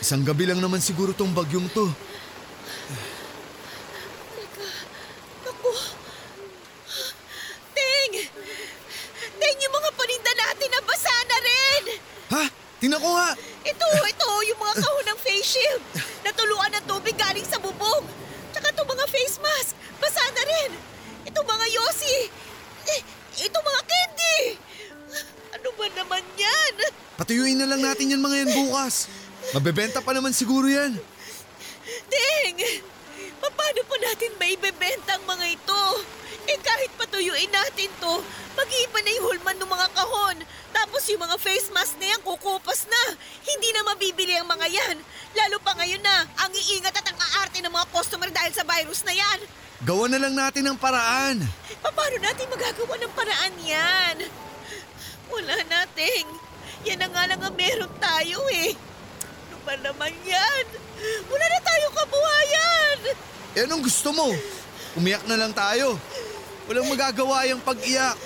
[0.02, 1.86] Isang gabi lang naman siguro tong bagyong to.
[5.46, 5.72] Naku.
[7.70, 8.12] Ting!
[9.38, 11.82] Ting, yung mga paninda natin nabasa na rin!
[12.34, 12.44] Ha?
[12.82, 13.30] Tingnan ko nga!
[13.62, 15.82] Ito, ito, yung mga kahon ng face shield.
[16.26, 18.06] Natuluan ng tubig galing sa bubong.
[18.50, 19.78] Tsaka itong mga face mask.
[20.02, 20.70] Basa na rin.
[21.30, 22.26] Itong mga yosi.
[22.90, 23.00] Eh,
[23.46, 24.38] itong mga candy.
[25.54, 26.74] Ano ba naman yan?
[27.18, 29.10] Patuyuin na lang natin yan mga yan bukas.
[29.68, 30.96] Mabebenta pa naman siguro yan.
[32.08, 32.56] Ting!
[33.36, 35.82] Paano pa natin maibebenta ang mga ito?
[36.48, 38.14] Eh kahit patuyuin natin to,
[38.56, 40.36] mag-iiba na yung hulman ng mga kahon.
[40.72, 43.20] Tapos yung mga face mask na yan kukupas na.
[43.44, 44.96] Hindi na mabibili ang mga yan.
[45.36, 49.04] Lalo pa ngayon na, ang iingat at ang aarte ng mga customer dahil sa virus
[49.04, 49.38] na yan.
[49.84, 51.44] Gawa na lang natin ang paraan.
[51.84, 54.16] Paano natin magagawa ng paraan yan?
[55.28, 56.24] Wala nating.
[56.88, 58.87] Yan na nga lang ang meron tayo eh.
[59.78, 60.64] Naman yan?
[61.30, 62.98] Wala na tayong kabuhayan.
[63.54, 64.34] Eh anong gusto mo?
[64.98, 65.94] Umiyak na lang tayo.
[66.66, 68.18] Walang magagawa yung pag-iyak.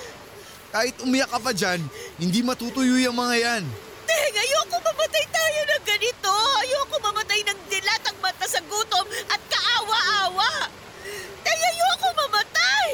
[0.73, 1.85] Kahit umiyak ka pa dyan,
[2.17, 3.65] hindi matutuyo yung mga yan.
[4.09, 6.33] Teng, ayoko mamatay tayo ng ganito.
[6.65, 10.73] Ayoko mamatay ng dilat ang mata sa gutom at kaawa-awa.
[11.45, 12.89] Teng, ayoko mamatay.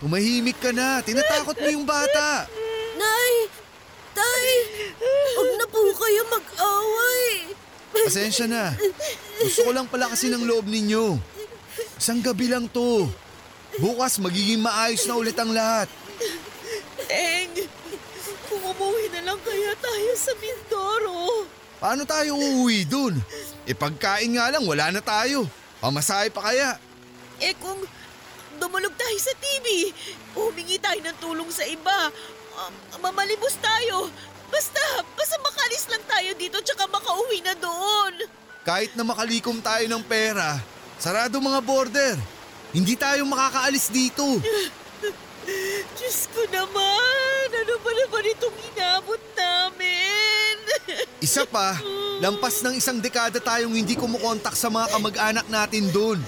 [0.00, 1.04] Tumahimik ka na.
[1.04, 2.48] Tinatakot mo yung bata.
[2.96, 3.34] Nay!
[4.16, 4.50] Tay!
[5.36, 7.17] Huwag na po kayo mag-away.
[8.06, 8.76] Pasensya na.
[9.42, 11.18] Gusto ko lang pala kasi ng loob ninyo.
[11.98, 13.10] Isang gabi lang to.
[13.78, 15.88] Bukas magiging maayos na ulit ang lahat.
[17.08, 17.66] Teng,
[18.50, 21.46] kung umuwi na lang kaya tayo sa Mindoro.
[21.78, 23.14] Paano tayo uuwi dun?
[23.62, 25.46] E pagkain nga lang, wala na tayo.
[25.78, 26.74] Pamasahe pa kaya?
[27.38, 27.78] Eh kung
[28.58, 29.94] dumulog tayo sa TV,
[30.34, 32.10] humingi tayo ng tulong sa iba,
[32.58, 34.10] um, mamalibos tayo.
[34.48, 34.82] Basta,
[35.14, 38.12] basta makalis lang tayo dito tsaka makauwi na doon.
[38.64, 40.60] Kahit na makalikom tayo ng pera,
[41.00, 42.16] sarado mga border.
[42.72, 44.24] Hindi tayo makakaalis dito.
[45.96, 50.54] Diyos ko naman, ano ba naman itong inabot namin?
[51.26, 51.80] Isa pa,
[52.20, 56.20] lampas ng isang dekada tayong hindi kumukontak sa mga kamag-anak natin doon.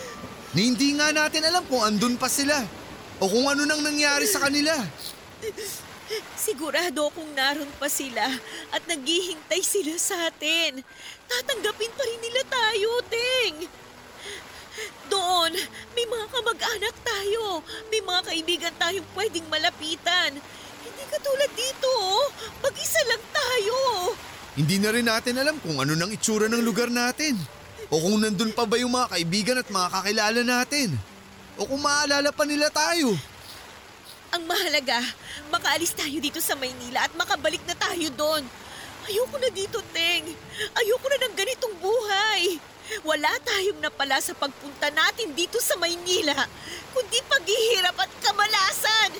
[0.57, 2.65] Ni hindi nga natin alam kung andun pa sila
[3.21, 4.73] o kung ano nang nangyari sa kanila.
[6.35, 8.27] Sigurado akong naroon pa sila
[8.75, 10.83] at naghihintay sila sa atin.
[11.31, 13.57] Tatanggapin pa rin nila tayo, Teng.
[15.11, 15.53] Doon,
[15.95, 17.63] may mga kamag-anak tayo.
[17.91, 20.39] May mga kaibigan tayong pwedeng malapitan.
[20.83, 22.27] Hindi katulad dito, oh.
[22.63, 23.79] Mag-isa lang tayo.
[24.59, 27.39] Hindi na rin natin alam kung ano nang itsura ng lugar natin.
[27.91, 30.89] O kung nandun pa ba yung mga kaibigan at mga kakilala natin.
[31.59, 33.15] O kung maalala pa nila tayo.
[34.31, 35.03] Ang mahalaga,
[35.51, 38.47] makaalis tayo dito sa Maynila at makabalik na tayo doon.
[39.11, 40.23] Ayoko na dito, Teng.
[40.79, 42.63] Ayoko na ng ganitong buhay.
[43.03, 46.47] Wala tayong napala sa pagpunta natin dito sa Maynila,
[46.95, 49.11] kundi paghihirap at kamalasan.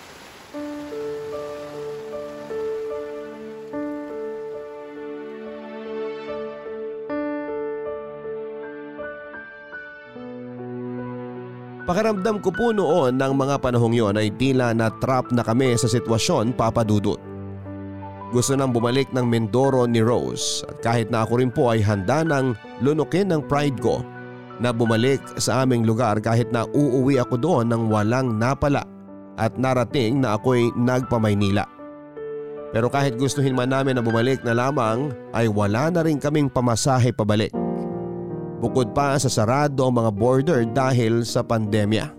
[11.91, 15.91] Pakiramdam ko po noon ng mga panahong yon ay tila na trap na kami sa
[15.91, 17.19] sitwasyon papadudot.
[18.31, 22.23] Gusto nang bumalik ng Mindoro ni Rose at kahit na ako rin po ay handa
[22.23, 24.07] ng lunukin ng pride ko
[24.63, 28.87] na bumalik sa aming lugar kahit na uuwi ako doon ng walang napala
[29.35, 31.67] at narating na ako'y nagpamaynila.
[32.71, 37.11] Pero kahit gustuhin man namin na bumalik na lamang ay wala na rin kaming pamasahe
[37.11, 37.51] pabalik.
[38.61, 42.13] Bukod pa sa sarado ang mga border dahil sa pandemya.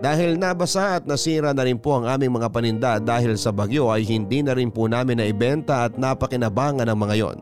[0.00, 4.04] Dahil nabasa at nasira na rin po ang aming mga paninda dahil sa bagyo ay
[4.04, 7.38] hindi na rin po namin naibenta at napakinabangan ng mga yon.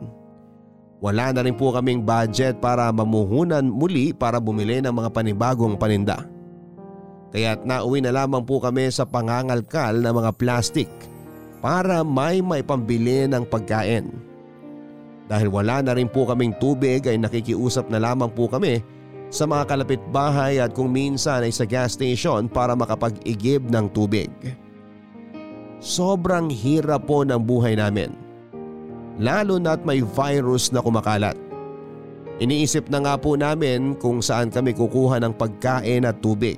[0.99, 6.27] Wala na rin po kaming budget para mamuhunan muli para bumili ng mga panibagong paninda.
[7.31, 10.91] Kaya't nauwi na lamang po kami sa pangangalkal na mga plastik
[11.63, 14.28] para may maipambili ng pagkain.
[15.29, 18.81] Dahil wala na rin po kaming tubig ay nakikiusap na lamang po kami
[19.29, 24.33] sa mga kalapit bahay at kung minsan ay sa gas station para makapag-igib ng tubig.
[25.79, 28.11] Sobrang hirap po ng buhay namin.
[29.21, 31.37] Lalo na't may virus na kumakalat.
[32.39, 36.57] Iniisip na nga po namin kung saan kami kukuha ng pagkain at tubig.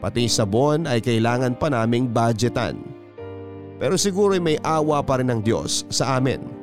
[0.00, 2.80] Pati sabon ay kailangan pa naming budgetan.
[3.76, 6.53] Pero siguro may awa pa rin ng Diyos sa amin.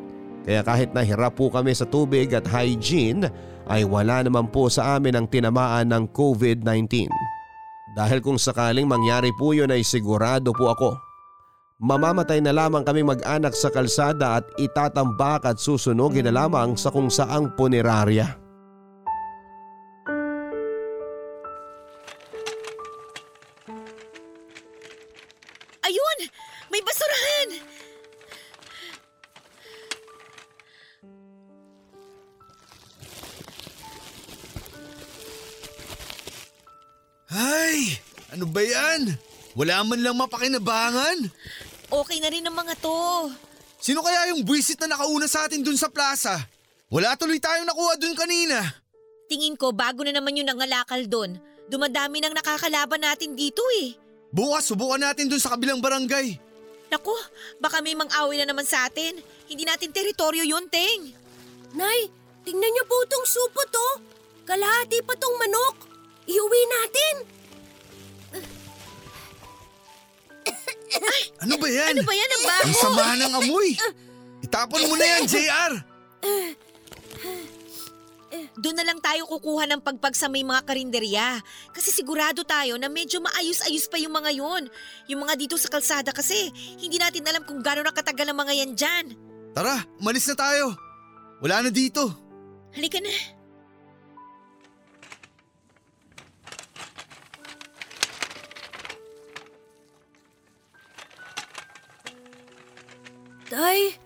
[0.41, 3.29] Kaya kahit nahirap po kami sa tubig at hygiene
[3.69, 7.07] ay wala naman po sa amin ang tinamaan ng COVID-19.
[7.93, 10.91] Dahil kung sakaling mangyari po yun ay sigurado po ako.
[11.81, 17.09] Mamamatay na lamang kami mag-anak sa kalsada at itatambak at susunugin na lamang sa kung
[17.09, 18.37] saang punerarya.
[25.81, 26.19] Ayun!
[26.69, 27.70] May basurahan!
[37.31, 37.95] Ay!
[38.31, 39.15] Ano ba yan?
[39.55, 41.27] Wala man lang mapakinabangan.
[41.91, 43.31] Okay na rin ang mga to.
[43.79, 46.39] Sino kaya yung buwisit na nakauna sa atin dun sa plaza?
[46.91, 48.63] Wala tuloy tayong nakuha dun kanina.
[49.27, 51.39] Tingin ko bago na naman yung nangalakal doon.
[51.71, 53.95] Dumadami nang nakakalaban natin dito eh.
[54.31, 56.35] Bukas subukan natin dun sa kabilang barangay.
[56.91, 57.15] Naku,
[57.63, 59.15] baka may mang-away na naman sa atin.
[59.47, 61.15] Hindi natin teritoryo yun, Teng.
[61.75, 62.11] Nay,
[62.43, 63.95] tingnan niyo po itong supot oh.
[64.43, 65.90] Kalahati pa tong manok.
[66.29, 67.15] Iuwi natin.
[71.41, 71.97] Ano ba yan?
[71.97, 72.63] Ano ba yan ang baho?
[72.67, 73.69] Ang sama ng amoy.
[74.45, 75.73] Itapon mo na yan, JR.
[78.61, 81.41] Doon na lang tayo kukuha ng pagpag sa may mga karinderya.
[81.73, 84.69] Kasi sigurado tayo na medyo maayos-ayos pa yung mga yon.
[85.09, 88.71] Yung mga dito sa kalsada kasi, hindi natin alam kung gano'n nakatagal ang mga yan
[88.77, 89.05] dyan.
[89.57, 90.77] Tara, malis na tayo.
[91.41, 92.13] Wala na dito.
[92.77, 93.09] Halika na.
[103.51, 103.99] Tay,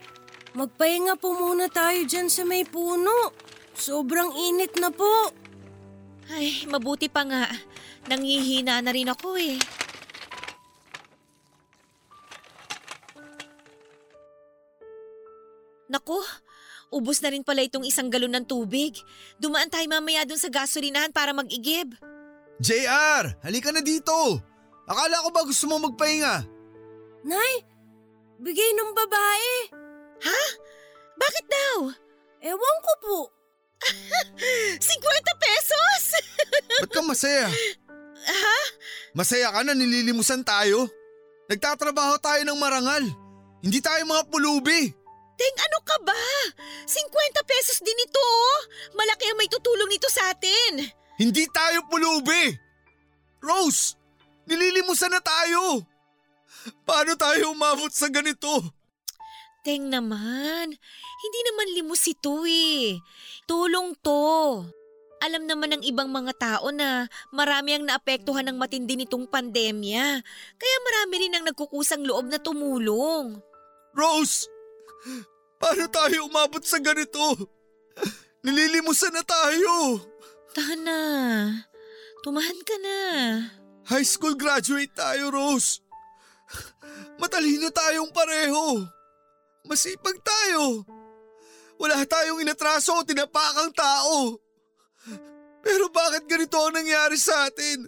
[0.58, 3.30] magpahinga po muna tayo dyan sa may puno.
[3.78, 5.30] Sobrang init na po.
[6.34, 7.46] Ay, mabuti pa nga.
[8.10, 9.54] Nangihina na rin ako eh.
[15.86, 16.18] Naku,
[16.90, 18.98] ubos na rin pala itong isang galon ng tubig.
[19.38, 21.94] Dumaan tayo mamaya dun sa gasolinahan para mag-igib.
[22.58, 24.42] JR, halika na dito.
[24.90, 26.42] Akala ko ba gusto mo magpahinga?
[27.22, 27.75] Nay,
[28.40, 29.52] bigay ng babae.
[30.24, 30.42] Ha?
[31.16, 31.76] Bakit daw?
[32.44, 33.18] Ewan ko po.
[34.80, 34.82] 50
[35.40, 36.02] pesos!
[36.84, 37.48] Ba't ka masaya?
[38.26, 38.58] ha?
[39.16, 40.88] Masaya ka na nililimusan tayo?
[41.48, 43.04] Nagtatrabaho tayo ng marangal.
[43.62, 44.92] Hindi tayo mga pulubi.
[45.36, 46.16] Teng, ano ka ba?
[46.88, 46.96] 50
[47.44, 48.58] pesos din ito oh.
[48.96, 50.80] Malaki ang may tutulong nito sa atin.
[51.20, 52.56] Hindi tayo pulubi.
[53.44, 53.96] Rose,
[54.48, 55.84] nililimusan na tayo.
[56.88, 58.62] Paano tayo umabot sa ganito?
[59.66, 60.70] Teng naman,
[61.18, 63.02] hindi naman limos ito eh.
[63.50, 64.62] Tulong to.
[65.18, 70.22] Alam naman ng ibang mga tao na marami ang naapektuhan ng matindi nitong pandemya.
[70.54, 73.40] Kaya marami rin ang nagkukusang loob na tumulong.
[73.96, 74.46] Rose!
[75.56, 77.48] Paano tayo umabot sa ganito?
[78.44, 79.98] Nililimusan na tayo.
[80.52, 81.00] Tana,
[82.22, 82.98] tumahan ka na.
[83.88, 85.85] High school graduate tayo, Rose.
[87.20, 88.84] Matalino tayong pareho.
[89.66, 90.84] Masipag tayo.
[91.76, 94.40] Wala tayong inatraso o tinapakang tao.
[95.60, 97.84] Pero bakit ganito ang nangyari sa atin?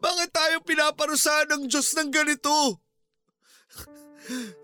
[0.00, 2.80] Bakit tayo pinaparusahan ng Diyos ng ganito?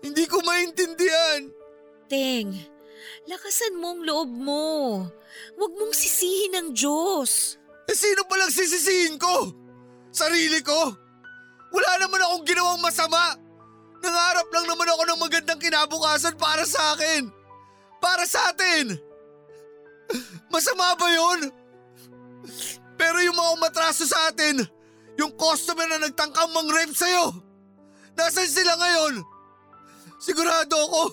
[0.01, 1.45] Hindi ko maintindihan.
[2.09, 2.49] Teng,
[3.29, 4.65] lakasan mo ang loob mo.
[5.55, 7.61] Huwag mong sisihin ang Diyos.
[7.85, 9.53] Eh sino palang sisisihin ko?
[10.11, 11.10] Sarili ko?
[11.71, 13.39] Wala naman akong ginawang masama.
[14.01, 17.31] Nangarap lang naman ako ng magandang kinabukasan para sa akin.
[18.03, 18.97] Para sa atin.
[20.51, 21.39] Masama ba yun?
[22.99, 24.61] Pero yung mga umatraso sa atin,
[25.15, 27.31] yung customer na nagtangkang mang-rape sa'yo,
[28.19, 29.23] nasan sila ngayon?
[30.21, 31.03] Sigurado ako,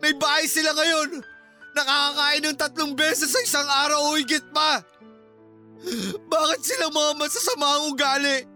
[0.00, 1.20] may bahay sila ngayon.
[1.74, 4.78] Nakakakain ng tatlong beses sa isang araw o higit pa.
[6.30, 8.53] Bakit sila mga masasama ang ugali?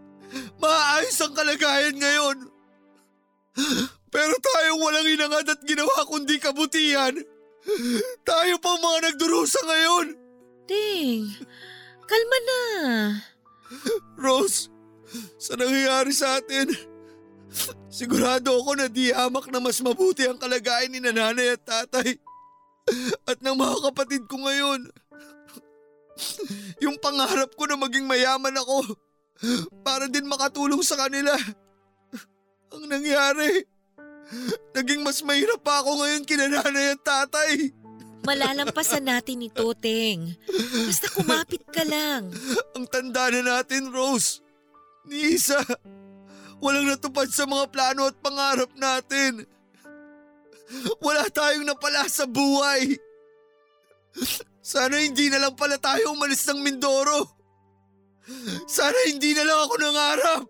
[0.58, 2.36] Maayos ang kalagayan ngayon.
[4.08, 7.14] Pero tayo walang inangad at ginawa kundi kabutihan.
[8.26, 10.06] Tayo pa ang mga nagdurusa ngayon.
[10.68, 11.30] Ting,
[12.04, 12.60] kalma na.
[14.18, 14.72] Rose,
[15.36, 16.72] sa nangyayari sa atin,
[17.88, 22.16] sigurado ako na di hamak na mas mabuti ang kalagayan ni nanay at tatay
[23.28, 24.88] at ng mga kapatid ko ngayon.
[26.82, 28.96] Yung pangarap ko na maging mayaman ako
[29.86, 31.34] para din makatulong sa kanila.
[32.74, 33.64] Ang nangyari,
[34.76, 37.72] naging mas mahirap pa ako ngayon kina nanay at tatay.
[38.26, 40.36] Malalampasan natin ito, Teng.
[40.84, 42.28] Basta kumapit ka lang.
[42.76, 44.44] Ang tanda na natin, Rose.
[45.08, 45.56] Ni Isa,
[46.60, 49.48] walang natupad sa mga plano at pangarap natin.
[51.00, 53.00] Wala tayong napala sa buhay.
[54.60, 57.37] Sana hindi na lang pala tayo umalis ng Mindoro.
[58.68, 60.42] Sana hindi na lang ako nangarap.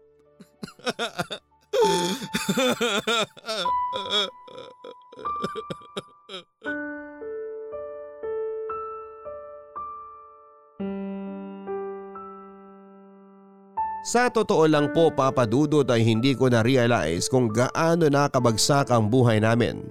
[14.09, 19.85] Sa totoo lang po papadudod ay hindi ko na-realize kung gaano nakabagsak ang buhay namin.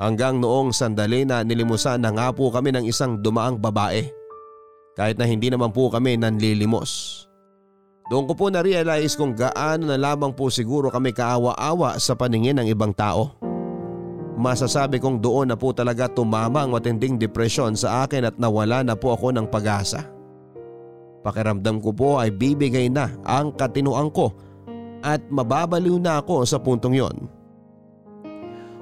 [0.00, 4.19] Hanggang noong sandali na nilimusan na nga po kami ng isang dumaang babae.
[4.98, 7.22] Kahit na hindi naman po kami nanlilimos.
[8.10, 12.66] Doon ko po na-realize kung gaano na lamang po siguro kami kaawa-awa sa paningin ng
[12.66, 13.38] ibang tao.
[14.34, 18.98] Masasabi kong doon na po talaga tumama ang matinding depresyon sa akin at nawala na
[18.98, 20.10] po ako ng pag-asa.
[21.22, 24.34] Pakiramdam ko po ay bibigay na ang katinuan ko
[25.06, 27.16] at mababaliw na ako sa puntong yon.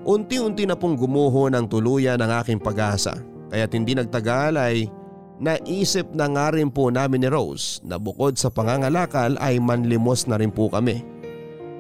[0.09, 3.13] Unti-unti na pong gumuho ng tuluyan ang aking pag-asa
[3.49, 4.89] kaya't hindi nagtagal ay
[5.39, 10.39] naisip na nga rin po namin ni Rose na bukod sa pangangalakal ay manlimos na
[10.39, 11.03] rin po kami.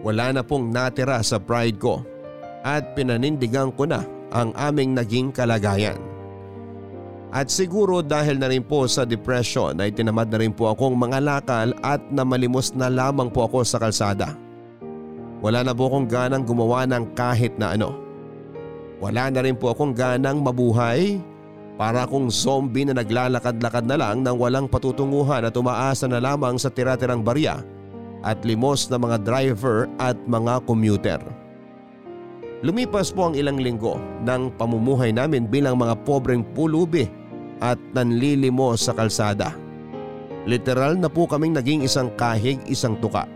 [0.06, 2.06] Wala na pong natira sa pride ko
[2.62, 5.98] at pinanindigan ko na ang aming naging kalagayan.
[7.28, 11.76] At siguro dahil na rin po sa depression ay tinamad na rin po akong mangalakal
[11.84, 14.32] at namalimos na lamang po ako sa kalsada.
[15.44, 17.94] Wala na po akong ganang gumawa ng kahit na ano.
[18.98, 21.20] Wala na rin po akong ganang mabuhay
[21.78, 26.74] para akong zombie na naglalakad-lakad na lang nang walang patutunguhan at umaasa na lamang sa
[26.74, 27.62] tira-tirang barya
[28.26, 31.22] at limos na mga driver at mga commuter.
[32.66, 37.06] Lumipas po ang ilang linggo ng pamumuhay namin bilang mga pobreng pulubi
[37.62, 39.54] at nanlilimos sa kalsada.
[40.50, 43.30] Literal na po kaming naging isang kahig isang tuka.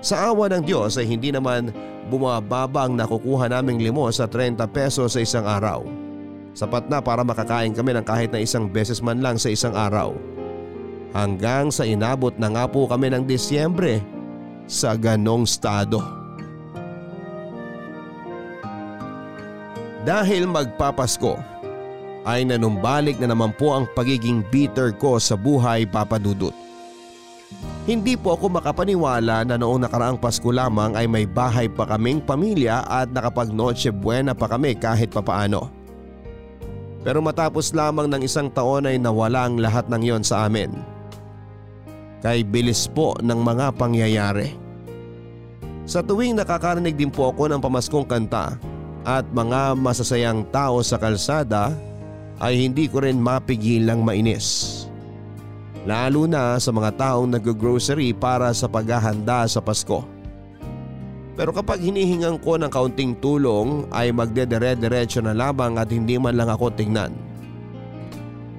[0.00, 1.68] Sa awa ng Diyos ay hindi naman
[2.08, 6.09] bumababa ang nakukuha naming limos sa 30 pesos sa isang araw.
[6.50, 10.14] Sapat na para makakain kami ng kahit na isang beses man lang sa isang araw.
[11.14, 14.02] Hanggang sa inabot na nga po kami ng Disyembre
[14.70, 16.02] sa ganong stado.
[20.06, 21.36] Dahil magpapasko
[22.24, 26.52] ay nanumbalik na naman po ang pagiging bitter ko sa buhay papadudot.
[27.88, 32.86] Hindi po ako makapaniwala na noong nakaraang Pasko lamang ay may bahay pa kaming pamilya
[32.86, 35.79] at nakapag Noche Buena pa kami kahit papaano.
[37.00, 40.68] Pero matapos lamang ng isang taon ay nawala ang lahat ng yon sa amin.
[42.20, 44.52] Kay bilis po ng mga pangyayari.
[45.88, 48.60] Sa tuwing nakakarinig din po ako ng pamaskong kanta
[49.08, 51.72] at mga masasayang tao sa kalsada
[52.40, 54.84] ay hindi ko rin mapigilang mainis.
[55.88, 60.19] Lalo na sa mga taong nag-grocery para sa paghahanda sa Pasko.
[61.40, 66.52] Pero kapag hinihingan ko ng kaunting tulong ay magdedere-diretso na lamang at hindi man lang
[66.52, 67.16] ako tingnan.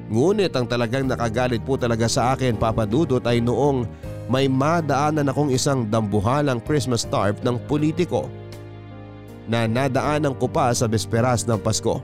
[0.09, 3.85] Ngunit ang talagang nakagalit po talaga sa akin papadudot ay noong
[4.33, 8.25] may madaanan akong isang dambuhalang Christmas tarp ng politiko
[9.45, 12.01] na nadaanan ko pa sa besperas ng Pasko.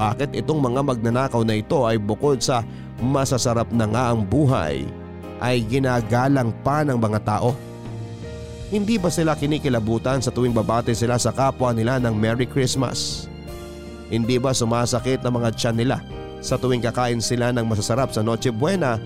[0.00, 2.64] Bakit itong mga magnanakaw na ito ay bukod sa
[2.96, 4.88] masasarap na nga ang buhay
[5.44, 7.52] ay ginagalang pa ng mga tao?
[8.66, 13.30] Hindi ba sila kinikilabutan sa tuwing babate sila sa kapwa nila ng Merry Christmas?
[14.10, 16.02] Hindi ba sumasakit ang mga tiyan nila
[16.42, 18.98] sa tuwing kakain sila ng masasarap sa Noche Buena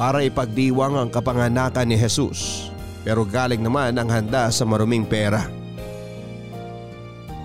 [0.00, 2.72] para ipagdiwang ang kapanganakan ni Jesus
[3.04, 5.44] pero galing naman ang handa sa maruming pera?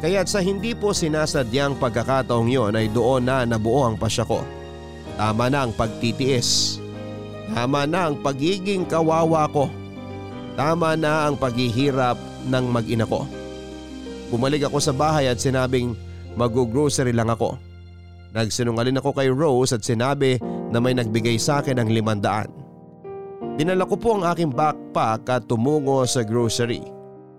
[0.02, 4.42] Kaya't sa hindi po sinasadyang pagkakataong yon ay doon na nabuo ang pasya ko.
[5.20, 6.82] Tama na ang pagtitiis.
[7.54, 9.70] Tama na ang pagiging kawawa ko.
[10.56, 13.24] Tama na ang paghihirap ng mag-ina ko.
[14.32, 15.96] Bumalik ako sa bahay at sinabing
[16.36, 17.56] mag-grocery lang ako.
[18.32, 20.40] Nagsinungalin ako kay Rose at sinabi
[20.72, 22.48] na may nagbigay sa akin ng limandaan.
[23.60, 26.80] Dinala ko po ang aking backpack at tumungo sa grocery.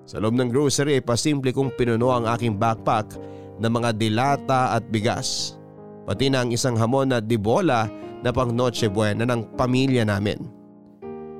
[0.04, 3.16] Sa loob ng grocery ay pasimple kong pinuno ang aking backpack
[3.56, 5.56] ng mga dilata at bigas.
[6.04, 7.88] Pati na ang isang hamon na dibola
[8.20, 10.61] na pang Noche Buena ng pamilya namin.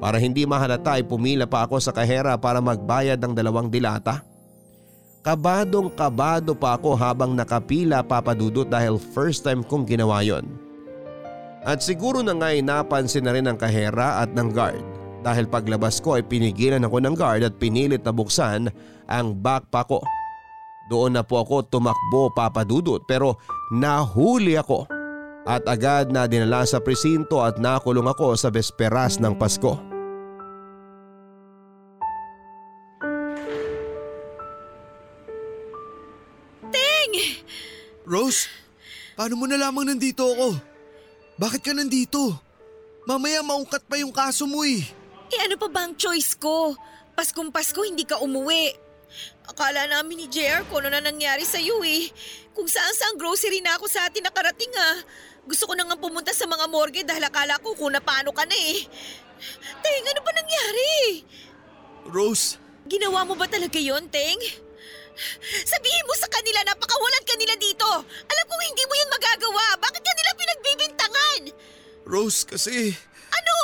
[0.03, 4.27] Para hindi mahalata ay pumila pa ako sa kahera para magbayad ng dalawang dilata.
[5.23, 10.43] Kabadong kabado pa ako habang nakapila papadudot dahil first time kong ginawa yon.
[11.63, 14.83] At siguro na nga'y napansin na rin ng kahera at ng guard
[15.23, 18.67] dahil paglabas ko ay pinigilan ako ng guard at pinilit na buksan
[19.07, 20.03] ang backpack ko.
[20.91, 23.39] Doon na po ako tumakbo papadudot pero
[23.71, 24.91] nahuli ako
[25.47, 29.92] at agad na dinala sa presinto at nakulong ako sa besperas ng Pasko.
[38.03, 38.51] Rose,
[39.15, 40.59] paano mo nalamang nandito ako?
[41.39, 42.35] Bakit ka nandito?
[43.07, 44.83] Mamaya maungkat pa yung kaso mo eh.
[45.33, 46.75] Eh ano pa ba ang choice ko?
[47.15, 48.75] Paskong Pasko hindi ka umuwi.
[49.47, 52.11] Akala namin ni JR kung ano na nangyari sa iyo eh.
[52.55, 54.99] Kung saan saan grocery na ako sa atin nakarating ah.
[55.47, 58.55] Gusto ko na nga pumunta sa mga morgue dahil akala ko kung paano ka na
[58.55, 58.87] eh.
[59.83, 60.91] Teng, ano ba nangyari?
[62.07, 64.39] Rose, Ginawa mo ba talaga yon, Teng?
[65.65, 67.89] Sabihin mo sa kanila na pakawalan ka nila dito.
[68.05, 69.65] Alam kong hindi mo yun magagawa.
[69.79, 71.41] Bakit ka nila pinagbibintangan?
[72.09, 72.97] Rose kasi…
[73.33, 73.57] Ano?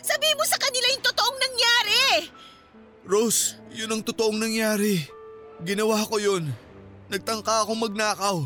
[0.00, 2.04] Sabihin mo sa kanila yung totoong nangyari.
[3.06, 5.06] Rose, yun ang totoong nangyari.
[5.62, 6.50] Ginawa ko yun.
[7.06, 8.42] Nagtangka akong magnakaw.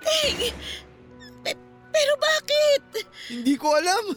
[0.00, 0.40] Teng!
[1.44, 1.60] Pe-
[1.92, 2.82] pero bakit?
[3.30, 4.16] Hindi ko alam.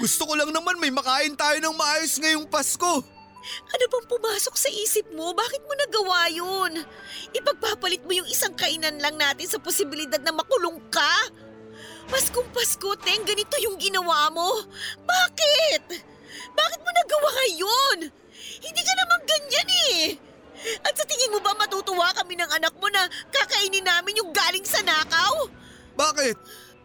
[0.00, 3.19] Gusto ko lang naman may makain tayo ng maayos ngayong Pasko.
[3.72, 5.32] Ano bang pumasok sa isip mo?
[5.32, 6.72] Bakit mo nagawa yun?
[7.32, 11.32] Ipagpapalit mo yung isang kainan lang natin sa posibilidad na makulong ka?
[12.10, 14.66] Paskong Pasko, Teng, ganito yung ginawa mo.
[15.06, 15.84] Bakit?
[16.52, 17.98] Bakit mo nagawa yun?
[18.60, 20.00] Hindi ka naman ganyan eh.
[20.84, 24.66] At sa tingin mo ba matutuwa kami ng anak mo na kakainin namin yung galing
[24.68, 25.48] sa nakaw?
[25.96, 26.36] Bakit?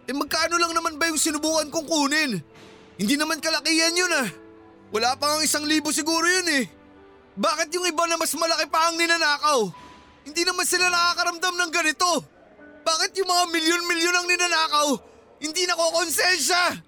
[0.06, 2.40] Eh magkano lang naman ba yung sinubukan kong kunin?
[2.96, 4.45] Hindi naman kalakihan yun ah.
[4.96, 6.72] Wala pa nga isang libo siguro yun eh.
[7.36, 9.68] Bakit yung iba na mas malaki pa ang ninanakaw?
[10.24, 12.24] Hindi naman sila nakakaramdam ng ganito.
[12.88, 14.88] Bakit yung mga milyon-milyon ang ninanakaw?
[15.44, 16.80] Hindi nakokonsensya.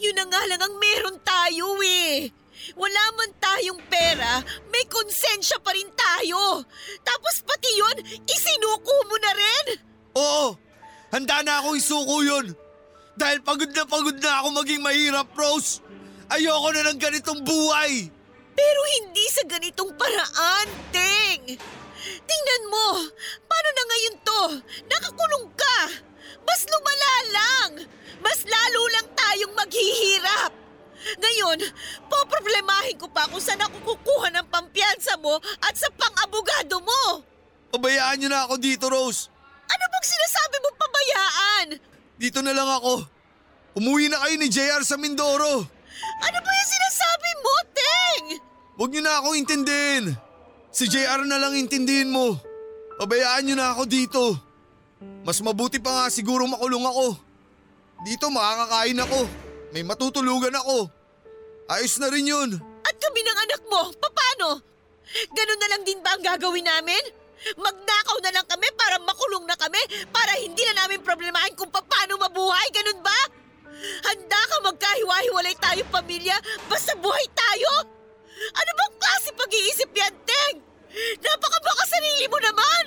[0.00, 2.32] Yun na nga lang ang meron tayo eh.
[2.72, 4.40] Wala man tayong pera,
[4.72, 6.64] may konsensya pa rin tayo.
[7.04, 7.96] Tapos pati yun,
[8.32, 9.66] isinuko mo na rin.
[10.16, 10.56] Oo,
[11.12, 12.56] handa na ako isuko yun.
[13.12, 15.81] Dahil pagod na pagod na ako maging mahirap, Rose.
[16.32, 18.08] Ayoko na ng ganitong buhay.
[18.56, 21.60] Pero hindi sa ganitong paraan, Teng.
[22.24, 23.04] Tingnan mo,
[23.44, 24.42] paano na ngayon to?
[24.88, 25.78] Nakakulong ka.
[26.40, 27.70] Mas lumala lang.
[28.24, 30.52] Mas lalo lang tayong maghihirap.
[31.20, 31.58] Ngayon,
[32.08, 37.26] poproblemahin ko pa kung saan ako kukuha ng pampiyansa mo at sa pang-abogado mo.
[37.76, 39.28] Pabayaan niyo na ako dito, Rose.
[39.68, 41.66] Ano bang sinasabi mong pabayaan?
[42.16, 43.04] Dito na lang ako.
[43.76, 45.81] Umuwi na kayo ni JR sa Mindoro.
[46.22, 48.26] Ano ba yung sinasabi mo, Teng?
[48.78, 50.04] Huwag niyo na ako intindihin.
[50.72, 52.38] Si JR na lang intindihin mo.
[52.96, 54.22] Pabayaan niyo na ako dito.
[55.26, 57.06] Mas mabuti pa nga siguro makulong ako.
[58.06, 59.20] Dito makakakain ako.
[59.74, 60.86] May matutulugan ako.
[61.66, 62.50] Ayos na rin yun.
[62.86, 63.82] At kami ng anak mo.
[63.98, 64.62] Paano?
[65.34, 67.02] Ganun na lang din ba ang gagawin namin?
[67.58, 69.82] Magnakaw na lang kami para makulong na kami
[70.14, 73.18] para hindi na namin problemahin kung paano mabuhay, ganun ba?
[73.82, 76.36] Handa ka magkahiwa-hiwalay tayong pamilya
[76.70, 77.72] basta buhay tayo?
[78.52, 80.56] Ano bang klase pag-iisip yan, Teng?
[81.22, 82.84] Napakabaka sarili mo naman!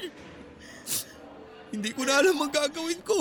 [1.76, 3.20] Hindi ko na alam ang gagawin ko.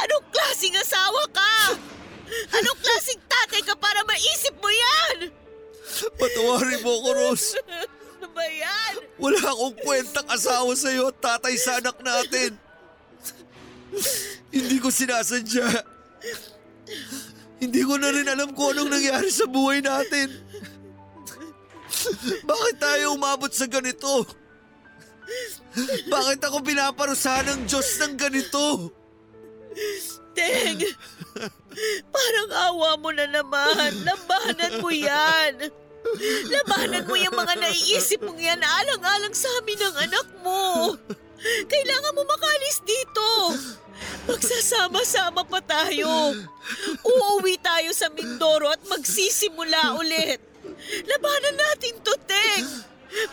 [0.00, 1.76] Anong klaseng asawa ka?
[2.56, 5.28] Anong klaseng tatay ka para maisip mo yan?
[6.16, 7.58] Patawarin mo ko, Rose.
[8.20, 8.94] Ano ba yan?
[9.20, 12.56] Wala akong kwentang asawa sa iyo at tatay sa anak natin.
[14.48, 15.66] Hindi ko sinasadya.
[17.60, 20.32] Hindi ko na rin alam kung anong nangyari sa buhay natin.
[22.48, 24.24] Bakit tayo umabot sa ganito?
[26.08, 28.90] Bakit ako pinaparusahan ng Diyos ng ganito?
[30.34, 30.82] Teng,
[32.10, 34.02] parang awa mo na naman.
[34.02, 35.70] Labanan mo yan.
[36.48, 40.96] Labanan mo yung mga naiisip mong yan alang-alang sa amin ng anak mo.
[41.68, 43.28] Kailangan mo makalis dito.
[44.28, 46.36] Magsasama-sama pa tayo.
[47.02, 50.40] Uuwi tayo sa Mindoro at magsisimula ulit.
[51.08, 52.66] Labanan natin to, Teng.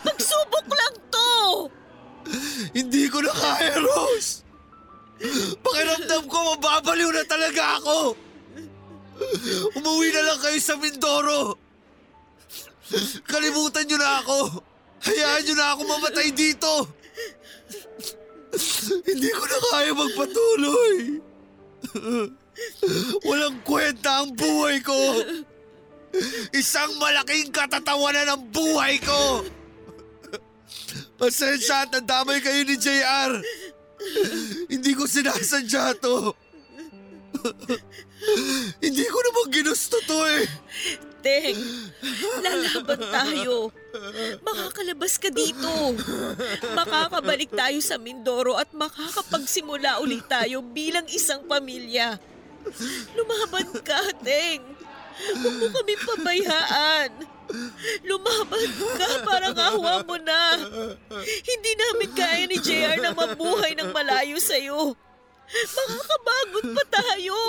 [0.02, 1.32] Pagsubok lang to.
[2.74, 4.42] Hindi ko na kaya, Rose.
[5.62, 8.14] Pakiramdam ko mababaliw na talaga ako.
[9.74, 11.58] Umuwi na lang kayo sa Mindoro.
[13.26, 14.62] Kalimutan niyo na ako.
[15.04, 16.86] Hayaan niyo na ako mamatay dito.
[19.06, 20.94] Hindi ko na kaya magpatuloy.
[23.22, 24.98] Walang kwenta ang buhay ko.
[26.50, 29.46] Isang malaking katatawanan ang buhay ko.
[31.18, 33.32] Pasensya at nadamay kayo ni JR.
[34.70, 36.34] Hindi ko sinasadya to.
[38.82, 40.46] Hindi ko naman ginusto to eh.
[41.18, 41.58] Teng,
[42.42, 43.74] lalaban tayo.
[44.44, 45.96] Makakalabas ka dito.
[46.76, 52.20] Makakabalik tayo sa Mindoro at makakapagsimula ulit tayo bilang isang pamilya.
[53.16, 54.60] Lumaban ka, Teng.
[55.18, 57.10] Huwag mo kami pabayaan.
[58.04, 60.42] Lumaban ka, parang awa mo na.
[61.24, 64.92] Hindi namin kaya ni JR na mabuhay ng malayo sa'yo.
[65.48, 67.40] Makakabagot pa tayo.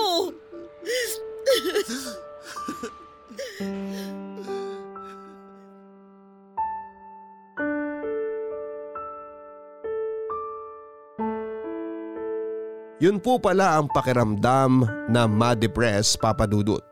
[13.00, 16.84] Yun po pala ang pakiramdam na ma-depress papadudot.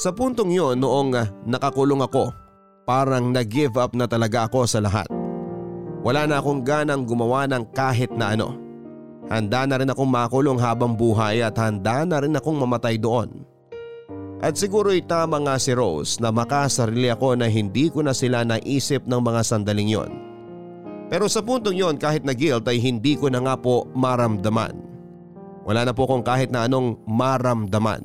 [0.00, 1.12] Sa puntong yon noong
[1.44, 2.32] nakakulong ako,
[2.88, 5.04] parang nag-give up na talaga ako sa lahat.
[6.00, 8.56] Wala na akong ganang gumawa ng kahit na ano.
[9.28, 13.44] Handa na rin akong makulong habang buhay at handa na rin akong mamatay doon.
[14.40, 19.04] At siguro'y tama nga si Rose na makasarili ako na hindi ko na sila naisip
[19.04, 20.10] ng mga sandaling yon.
[21.12, 24.89] Pero sa puntong yon kahit na guilt ay hindi ko na nga po maramdaman.
[25.70, 28.02] Wala na po kung kahit na anong maramdaman.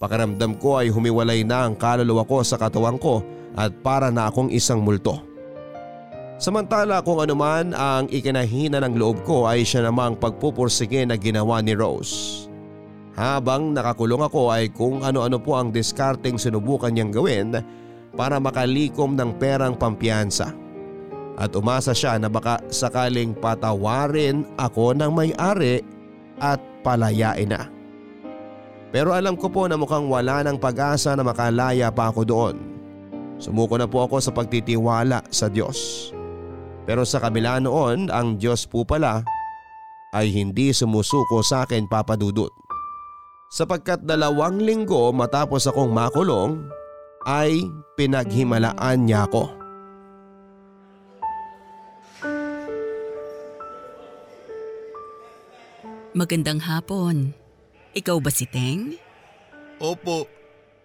[0.00, 3.20] Pakiramdam ko ay humiwalay na ang kaluluwa ko sa katawan ko
[3.52, 5.20] at para na akong isang multo.
[6.40, 11.76] Samantala kung anuman ang ikinahina ng loob ko ay siya namang pagpupursige na ginawa ni
[11.76, 12.48] Rose.
[13.20, 17.52] Habang nakakulong ako ay kung ano-ano po ang diskarteng sinubukan niyang gawin
[18.16, 20.56] para makalikom ng perang pampiyansa.
[21.36, 25.84] At umasa siya na baka sakaling patawarin ako ng may-ari
[26.42, 27.70] at palayain na.
[28.92, 32.56] Pero alam ko po na mukhang wala ng pag-asa na makalaya pa ako doon.
[33.40, 36.10] Sumuko na po ako sa pagtitiwala sa Diyos.
[36.84, 39.24] Pero sa kabila noon, ang Diyos po pala
[40.12, 42.52] ay hindi sumusuko sa akin papadudot.
[43.48, 46.68] Sapagkat dalawang linggo matapos akong makulong
[47.24, 47.64] ay
[47.96, 49.61] pinaghimalaan niya ako.
[56.12, 57.32] Magandang hapon.
[57.96, 59.00] Ikaw ba si Teng?
[59.80, 60.28] Opo.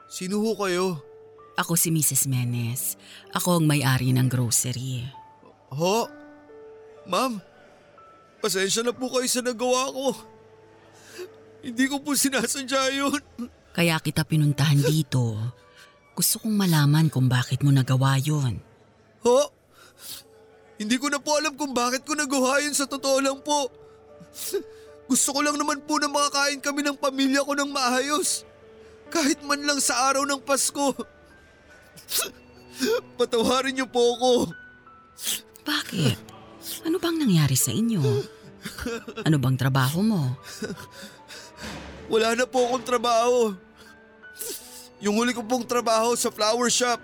[0.08, 1.04] Sino ho kayo?
[1.60, 2.32] Ako si Mrs.
[2.32, 2.96] Menes.
[3.36, 5.04] Ako ang may-ari ng grocery.
[5.76, 6.08] Ho?
[7.08, 7.44] Ma'am,
[8.40, 10.16] pasensya na po kayo sa nagawa ko.
[11.60, 13.20] Hindi ko po sinasadya yun.
[13.76, 15.36] Kaya kita pinuntahan dito.
[16.16, 18.64] Gusto kong malaman kung bakit mo nagawa yon.
[19.28, 19.52] Ho?
[20.80, 23.68] Hindi ko na po alam kung bakit ko nagawa yun sa totoo lang po.
[25.08, 28.44] Gusto ko lang naman po na makakain kami ng pamilya ko ng maayos.
[29.08, 30.92] Kahit man lang sa araw ng Pasko.
[33.16, 34.32] Patawarin niyo po ako.
[35.64, 36.20] Bakit?
[36.84, 38.04] Ano bang nangyari sa inyo?
[39.24, 40.36] Ano bang trabaho mo?
[42.12, 43.56] Wala na po akong trabaho.
[45.00, 47.00] Yung huli ko pong trabaho sa flower shop.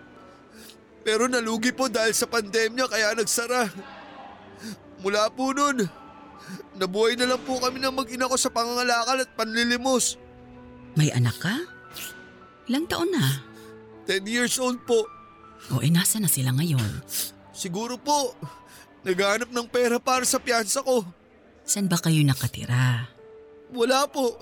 [1.04, 3.72] Pero nalugi po dahil sa pandemya kaya nagsara.
[5.04, 5.84] Mula po nun,
[6.78, 10.18] nabuhay na lang po kami ng mag-ina ko sa pangangalakal at panlilimos.
[10.94, 11.56] May anak ka?
[12.70, 13.44] Ilang taon na?
[14.08, 15.08] 10 years old po.
[15.72, 17.04] O eh, nasa na sila ngayon?
[17.56, 18.36] Siguro po,
[19.08, 21.08] naghanap ng pera para sa piyansa ko.
[21.64, 23.08] Saan ba kayo nakatira?
[23.72, 24.36] Wala po.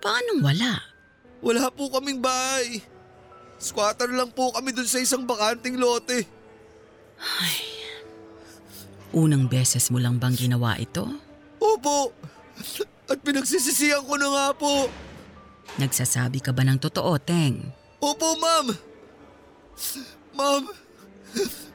[0.00, 0.80] Paanong wala?
[1.44, 2.80] Wala po kaming bahay.
[3.56, 6.24] Squatter lang po kami dun sa isang bakanting lote.
[7.20, 7.56] Ay.
[9.16, 11.08] Unang beses mo lang bang ginawa ito?
[11.74, 12.14] Opo.
[13.06, 14.90] At pinagsisisihan ko na nga po.
[15.78, 17.74] Nagsasabi ka ba ng totoo, Teng?
[17.98, 18.66] Opo, ma'am.
[20.36, 20.62] Ma'am,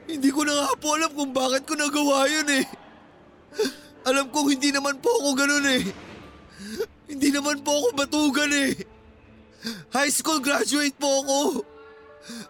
[0.07, 2.65] hindi ko na nga po alam kung bakit ko nagawa yun eh.
[4.01, 5.83] Alam kong hindi naman po ako ganun eh.
[7.05, 8.73] Hindi naman po ako batugan eh.
[9.93, 11.39] High school graduate po ako.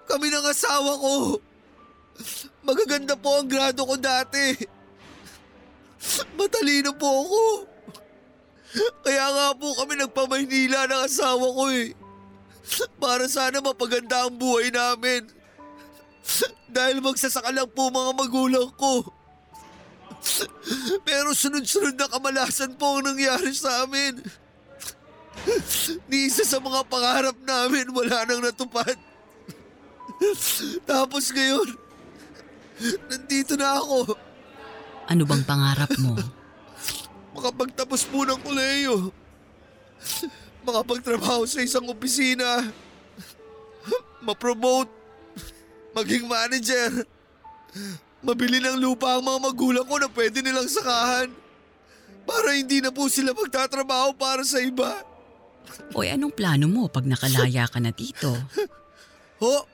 [0.08, 1.14] Kami ng asawa ko.
[2.64, 4.56] Magaganda po ang grado ko dati.
[6.38, 7.44] Matalino po ako.
[9.04, 11.92] Kaya nga po kami nagpamaynila ng asawa ko eh.
[12.98, 15.28] Para sana mapaganda ang buhay namin.
[16.72, 19.04] Dahil magsasaka lang po mga magulang ko.
[21.02, 24.22] Pero sunod-sunod na kamalasan po ang nangyari sa amin.
[26.08, 28.94] Ni isa sa mga pangarap namin wala nang natupad.
[30.86, 31.70] Tapos ngayon,
[33.10, 34.31] nandito na ako.
[35.12, 36.16] Ano bang pangarap mo?
[37.36, 39.12] Makapagtapos po ng kuleyo.
[40.64, 42.72] Makapagtrabaho sa isang opisina.
[44.24, 44.88] Ma-promote.
[45.92, 47.04] Maging manager.
[48.24, 51.28] Mabili ng lupa ang mga magulang ko na pwede nilang sakahan.
[52.24, 55.04] Para hindi na po sila magtatrabaho para sa iba.
[55.92, 58.32] Oy, anong plano mo pag nakalaya ka na dito?
[59.44, 59.68] Ho?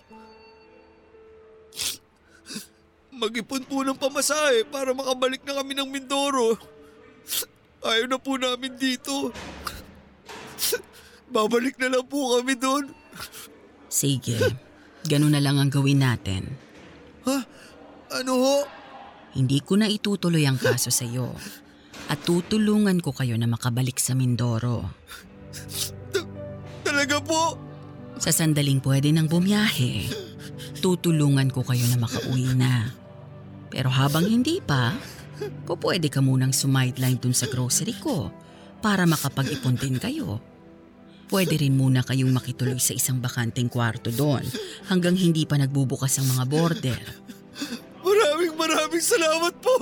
[3.18, 6.54] Mag-ipon po ng pamasahe para makabalik na kami ng Mindoro.
[7.82, 9.34] Ayaw na po namin dito.
[11.34, 12.94] Babalik na lang po kami doon.
[13.90, 14.38] Sige,
[15.10, 16.46] ganun na lang ang gawin natin.
[17.26, 17.38] Ha?
[18.22, 18.58] Ano ho?
[19.34, 21.34] Hindi ko na itutuloy ang kaso sa iyo.
[22.08, 24.88] At tutulungan ko kayo na makabalik sa Mindoro.
[26.86, 27.58] Talaga po?
[28.18, 30.10] Sa sandaling pwede nang bumiyahe,
[30.80, 32.90] tutulungan ko kayo na makauwi na.
[33.70, 34.96] Pero habang hindi pa,
[35.68, 38.32] po pwede ka munang sumideline dun sa grocery ko
[38.80, 40.40] para makapag-ipon din kayo.
[41.28, 44.48] Pwede rin muna kayong makituloy sa isang bakanteng kwarto doon
[44.88, 47.02] hanggang hindi pa nagbubukas ang mga border.
[48.00, 49.76] Maraming maraming salamat po.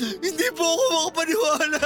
[0.00, 1.84] Hindi po ako makapaniwala.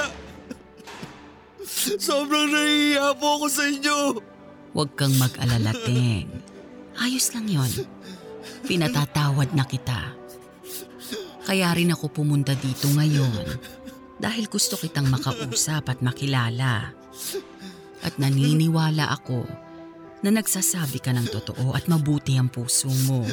[1.98, 3.98] Sobrang nahihiya po ako sa inyo.
[4.70, 6.30] Huwag kang mag-alala, Teng.
[6.94, 7.70] Ayos lang yon.
[8.70, 10.19] Pinatatawad na kita.
[11.50, 13.58] Kaya rin ako pumunta dito ngayon
[14.22, 16.94] dahil gusto kitang makausap at makilala.
[18.06, 19.50] At naniniwala ako
[20.22, 23.26] na nagsasabi ka ng totoo at mabuti ang puso mo.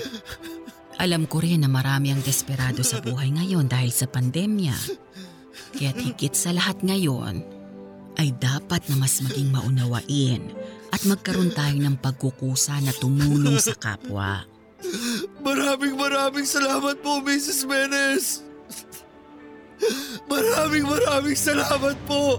[0.98, 4.74] Alam ko rin na marami ang desperado sa buhay ngayon dahil sa pandemya.
[5.78, 7.46] Kaya't higit sa lahat ngayon,
[8.18, 10.58] ay dapat na mas maging maunawain
[10.90, 14.57] at magkaroon tayo ng pagkukusa na tumulong sa kapwa.
[15.42, 17.66] Maraming maraming salamat po, Mrs.
[17.66, 18.46] Menes.
[20.30, 22.38] Maraming maraming salamat po.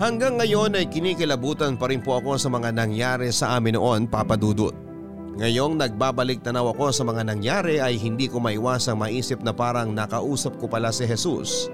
[0.00, 4.32] Hanggang ngayon ay kinikilabutan pa rin po ako sa mga nangyari sa amin noon, Papa
[4.40, 4.72] Dudut.
[5.36, 10.56] Ngayong nagbabalik tanaw ako sa mga nangyari ay hindi ko maiwasang maisip na parang nakausap
[10.56, 11.68] ko pala si Jesus.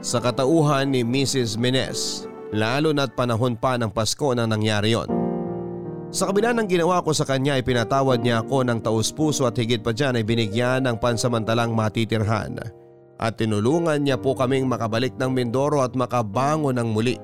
[0.00, 1.60] Sa katauhan ni Mrs.
[1.60, 2.24] Menes,
[2.56, 5.04] lalo na't panahon pa ng Pasko nang nangyari yon.
[6.08, 9.84] Sa kabila ng ginawa ko sa kanya ay pinatawad niya ako ng taus-puso at higit
[9.84, 12.56] pa dyan ay binigyan ng pansamantalang matitirhan.
[13.20, 17.20] At tinulungan niya po kaming makabalik ng Mindoro at makabangon ng muli.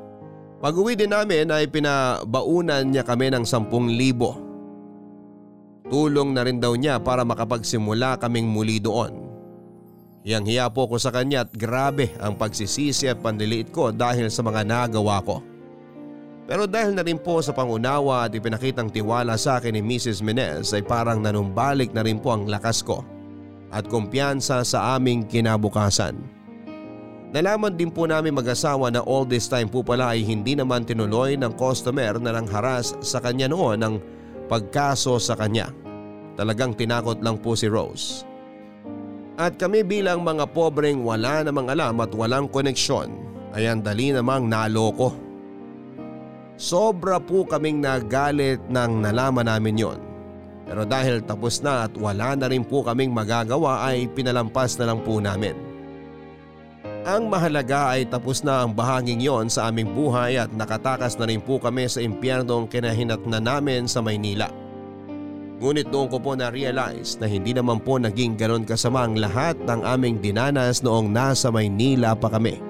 [0.61, 5.89] Pag uwi din namin ay pinabaunan niya kami ng 10,000.
[5.89, 9.26] Tulong na rin daw niya para makapagsimula kaming muli doon.
[10.27, 14.43] Hiyang hiya po ko sa kanya at grabe ang pagsisisi at panliliit ko dahil sa
[14.43, 15.39] mga nagawa ko.
[16.51, 20.27] Pero dahil na rin po sa pangunawa at ipinakitang tiwala sa akin ni Mrs.
[20.27, 23.07] Menez ay parang nanumbalik na rin po ang lakas ko
[23.70, 26.19] at kumpiyansa sa aming kinabukasan.
[27.31, 31.39] Nalaman din po namin mag-asawa na all this time po pala ay hindi naman tinuloy
[31.39, 33.94] ng customer na nang haras sa kanya noon ang
[34.51, 35.70] pagkaso sa kanya.
[36.35, 38.26] Talagang tinakot lang po si Rose.
[39.37, 43.13] At kami bilang mga pobreng wala namang alam at walang koneksyon
[43.53, 45.13] ay ang dali namang naloko.
[46.57, 50.01] Sobra po kaming nagalit nang nalaman namin yon.
[50.65, 55.05] Pero dahil tapos na at wala na rin po kaming magagawa ay pinalampas na lang
[55.05, 55.53] po namin.
[57.07, 61.45] Ang mahalaga ay tapos na ang bahaging yon sa aming buhay at nakatakas na rin
[61.45, 64.51] po kami sa impyernong kinahinat na namin sa Maynila.
[65.57, 69.81] Ngunit doon ko po na-realize na hindi naman po naging ganon kasama ang lahat ng
[69.89, 72.61] aming dinanas noong nasa Maynila pa kami.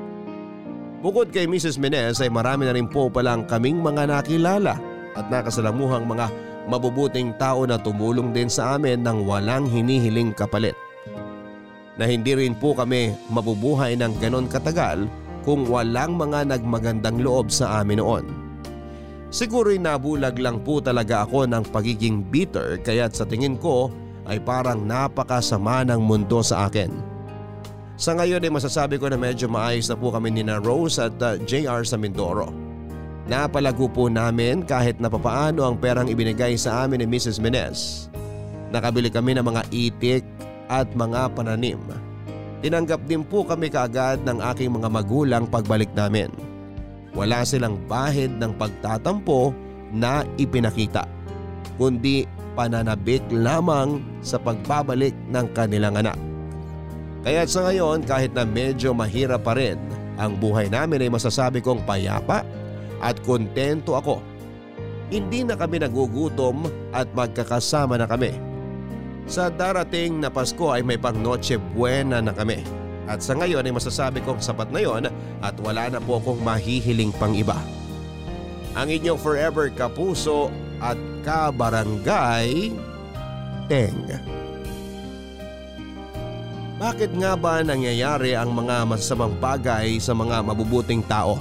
[1.02, 1.82] Bukod kay Mrs.
[1.82, 4.78] Menez ay marami na rin po palang kaming mga nakilala
[5.18, 6.30] at nakasalamuhang mga
[6.70, 10.78] mabubuting tao na tumulong din sa amin ng walang hinihiling kapalit.
[11.98, 15.10] Na hindi rin po kami mabubuhay ng ganon katagal
[15.42, 18.45] kung walang mga nagmagandang loob sa amin noon.
[19.26, 23.90] Siguro'y nabulag lang po talaga ako ng pagiging bitter kaya't sa tingin ko
[24.26, 26.90] ay parang napakasama ng mundo sa akin.
[27.96, 31.16] Sa ngayon ay masasabi ko na medyo maayos na po kami ni na Rose at
[31.24, 32.52] uh, JR sa Mindoro.
[33.26, 37.42] Napalago po namin kahit na papaano ang perang ibinigay sa amin ni Mrs.
[37.42, 38.06] Menez.
[38.70, 40.24] Nakabili kami ng mga itik
[40.70, 41.82] at mga pananim.
[42.62, 46.30] Tinanggap din po kami kaagad ng aking mga magulang pagbalik namin.
[47.16, 49.56] Wala silang bahid ng pagtatampo
[49.88, 51.09] na ipinakita,
[51.80, 56.20] kundi pananabik lamang sa pagbabalik ng kanilang anak.
[57.24, 59.80] Kaya sa ngayon kahit na medyo mahirap pa rin,
[60.20, 62.44] ang buhay namin ay masasabi kong payapa
[63.01, 64.20] at kontento ako.
[65.09, 68.36] Hindi na kami nagugutom at magkakasama na kami.
[69.26, 72.85] Sa darating na Pasko ay may pang Noche Buena na kami.
[73.06, 75.06] At sa ngayon ay masasabi kong sapat na yon
[75.38, 77.58] at wala na po akong mahihiling pang iba.
[78.74, 80.50] Ang inyong forever kapuso
[80.82, 82.74] at kabarangay,
[83.70, 84.04] Teng.
[86.76, 91.40] Bakit nga ba nangyayari ang mga masasamang bagay sa mga mabubuting tao?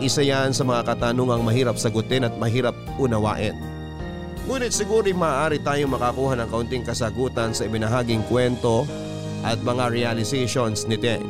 [0.00, 3.52] Isa yan sa mga katanungang mahirap sagutin at mahirap unawain.
[4.48, 8.88] Ngunit siguro maaari tayong makakuha ng kaunting kasagutan sa ibinahaging kwento
[9.42, 11.26] at mga realizations ni Teng.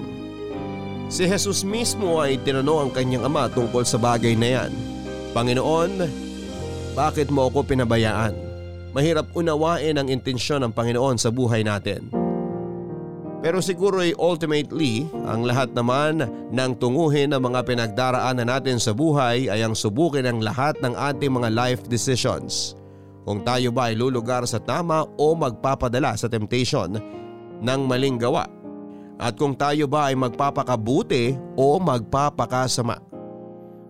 [1.09, 4.72] Si Jesus mismo ay tinanong ang kanyang ama tungkol sa bagay na yan.
[5.32, 6.05] Panginoon,
[6.93, 8.36] bakit mo ako pinabayaan?
[8.93, 12.12] Mahirap unawain ang intensyon ng Panginoon sa buhay natin.
[13.39, 19.47] Pero siguro ay ultimately, ang lahat naman ng tunguhin ng mga pinagdaraanan natin sa buhay
[19.47, 22.74] ay ang subukin ng lahat ng ating mga life decisions.
[23.22, 26.98] Kung tayo ba ay lulugar sa tama o magpapadala sa temptation
[27.62, 28.47] ng maling gawa
[29.18, 33.02] at kung tayo ba ay magpapakabuti o magpapakasama.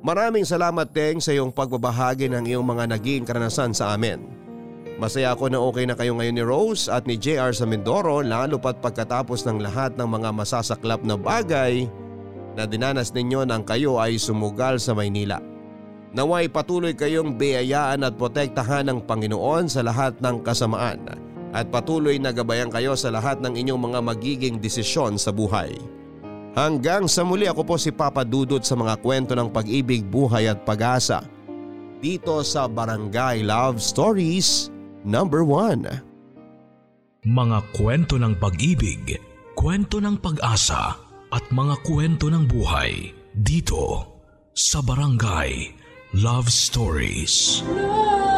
[0.01, 4.25] Maraming salamat Teng sa iyong pagbabahagi ng iyong mga naging karanasan sa amin.
[4.97, 8.59] Masaya ako na okay na kayo ngayon ni Rose at ni JR sa Mindoro lalo
[8.59, 11.87] pat pagkatapos ng lahat ng mga masasaklap na bagay
[12.59, 15.39] na dinanas ninyo nang kayo ay sumugal sa Maynila.
[16.17, 22.33] Naway patuloy kayong biyayaan at protektahan ng Panginoon sa lahat ng kasamaan at patuloy na
[22.35, 25.73] gabayan kayo sa lahat ng inyong mga magiging desisyon sa buhay.
[26.59, 30.67] Hanggang sa muli ako po si Papa Dudut sa mga kwento ng pag-ibig, buhay at
[30.67, 31.23] pag-asa
[31.99, 34.71] dito sa Barangay Love Stories
[35.03, 37.27] number 1.
[37.27, 39.19] Mga kwento ng pag-ibig,
[39.59, 40.95] kwento ng pag-asa
[41.29, 44.07] at mga kwento ng buhay dito
[44.55, 45.75] sa Barangay
[46.17, 47.63] Love Stories.
[47.67, 48.38] Love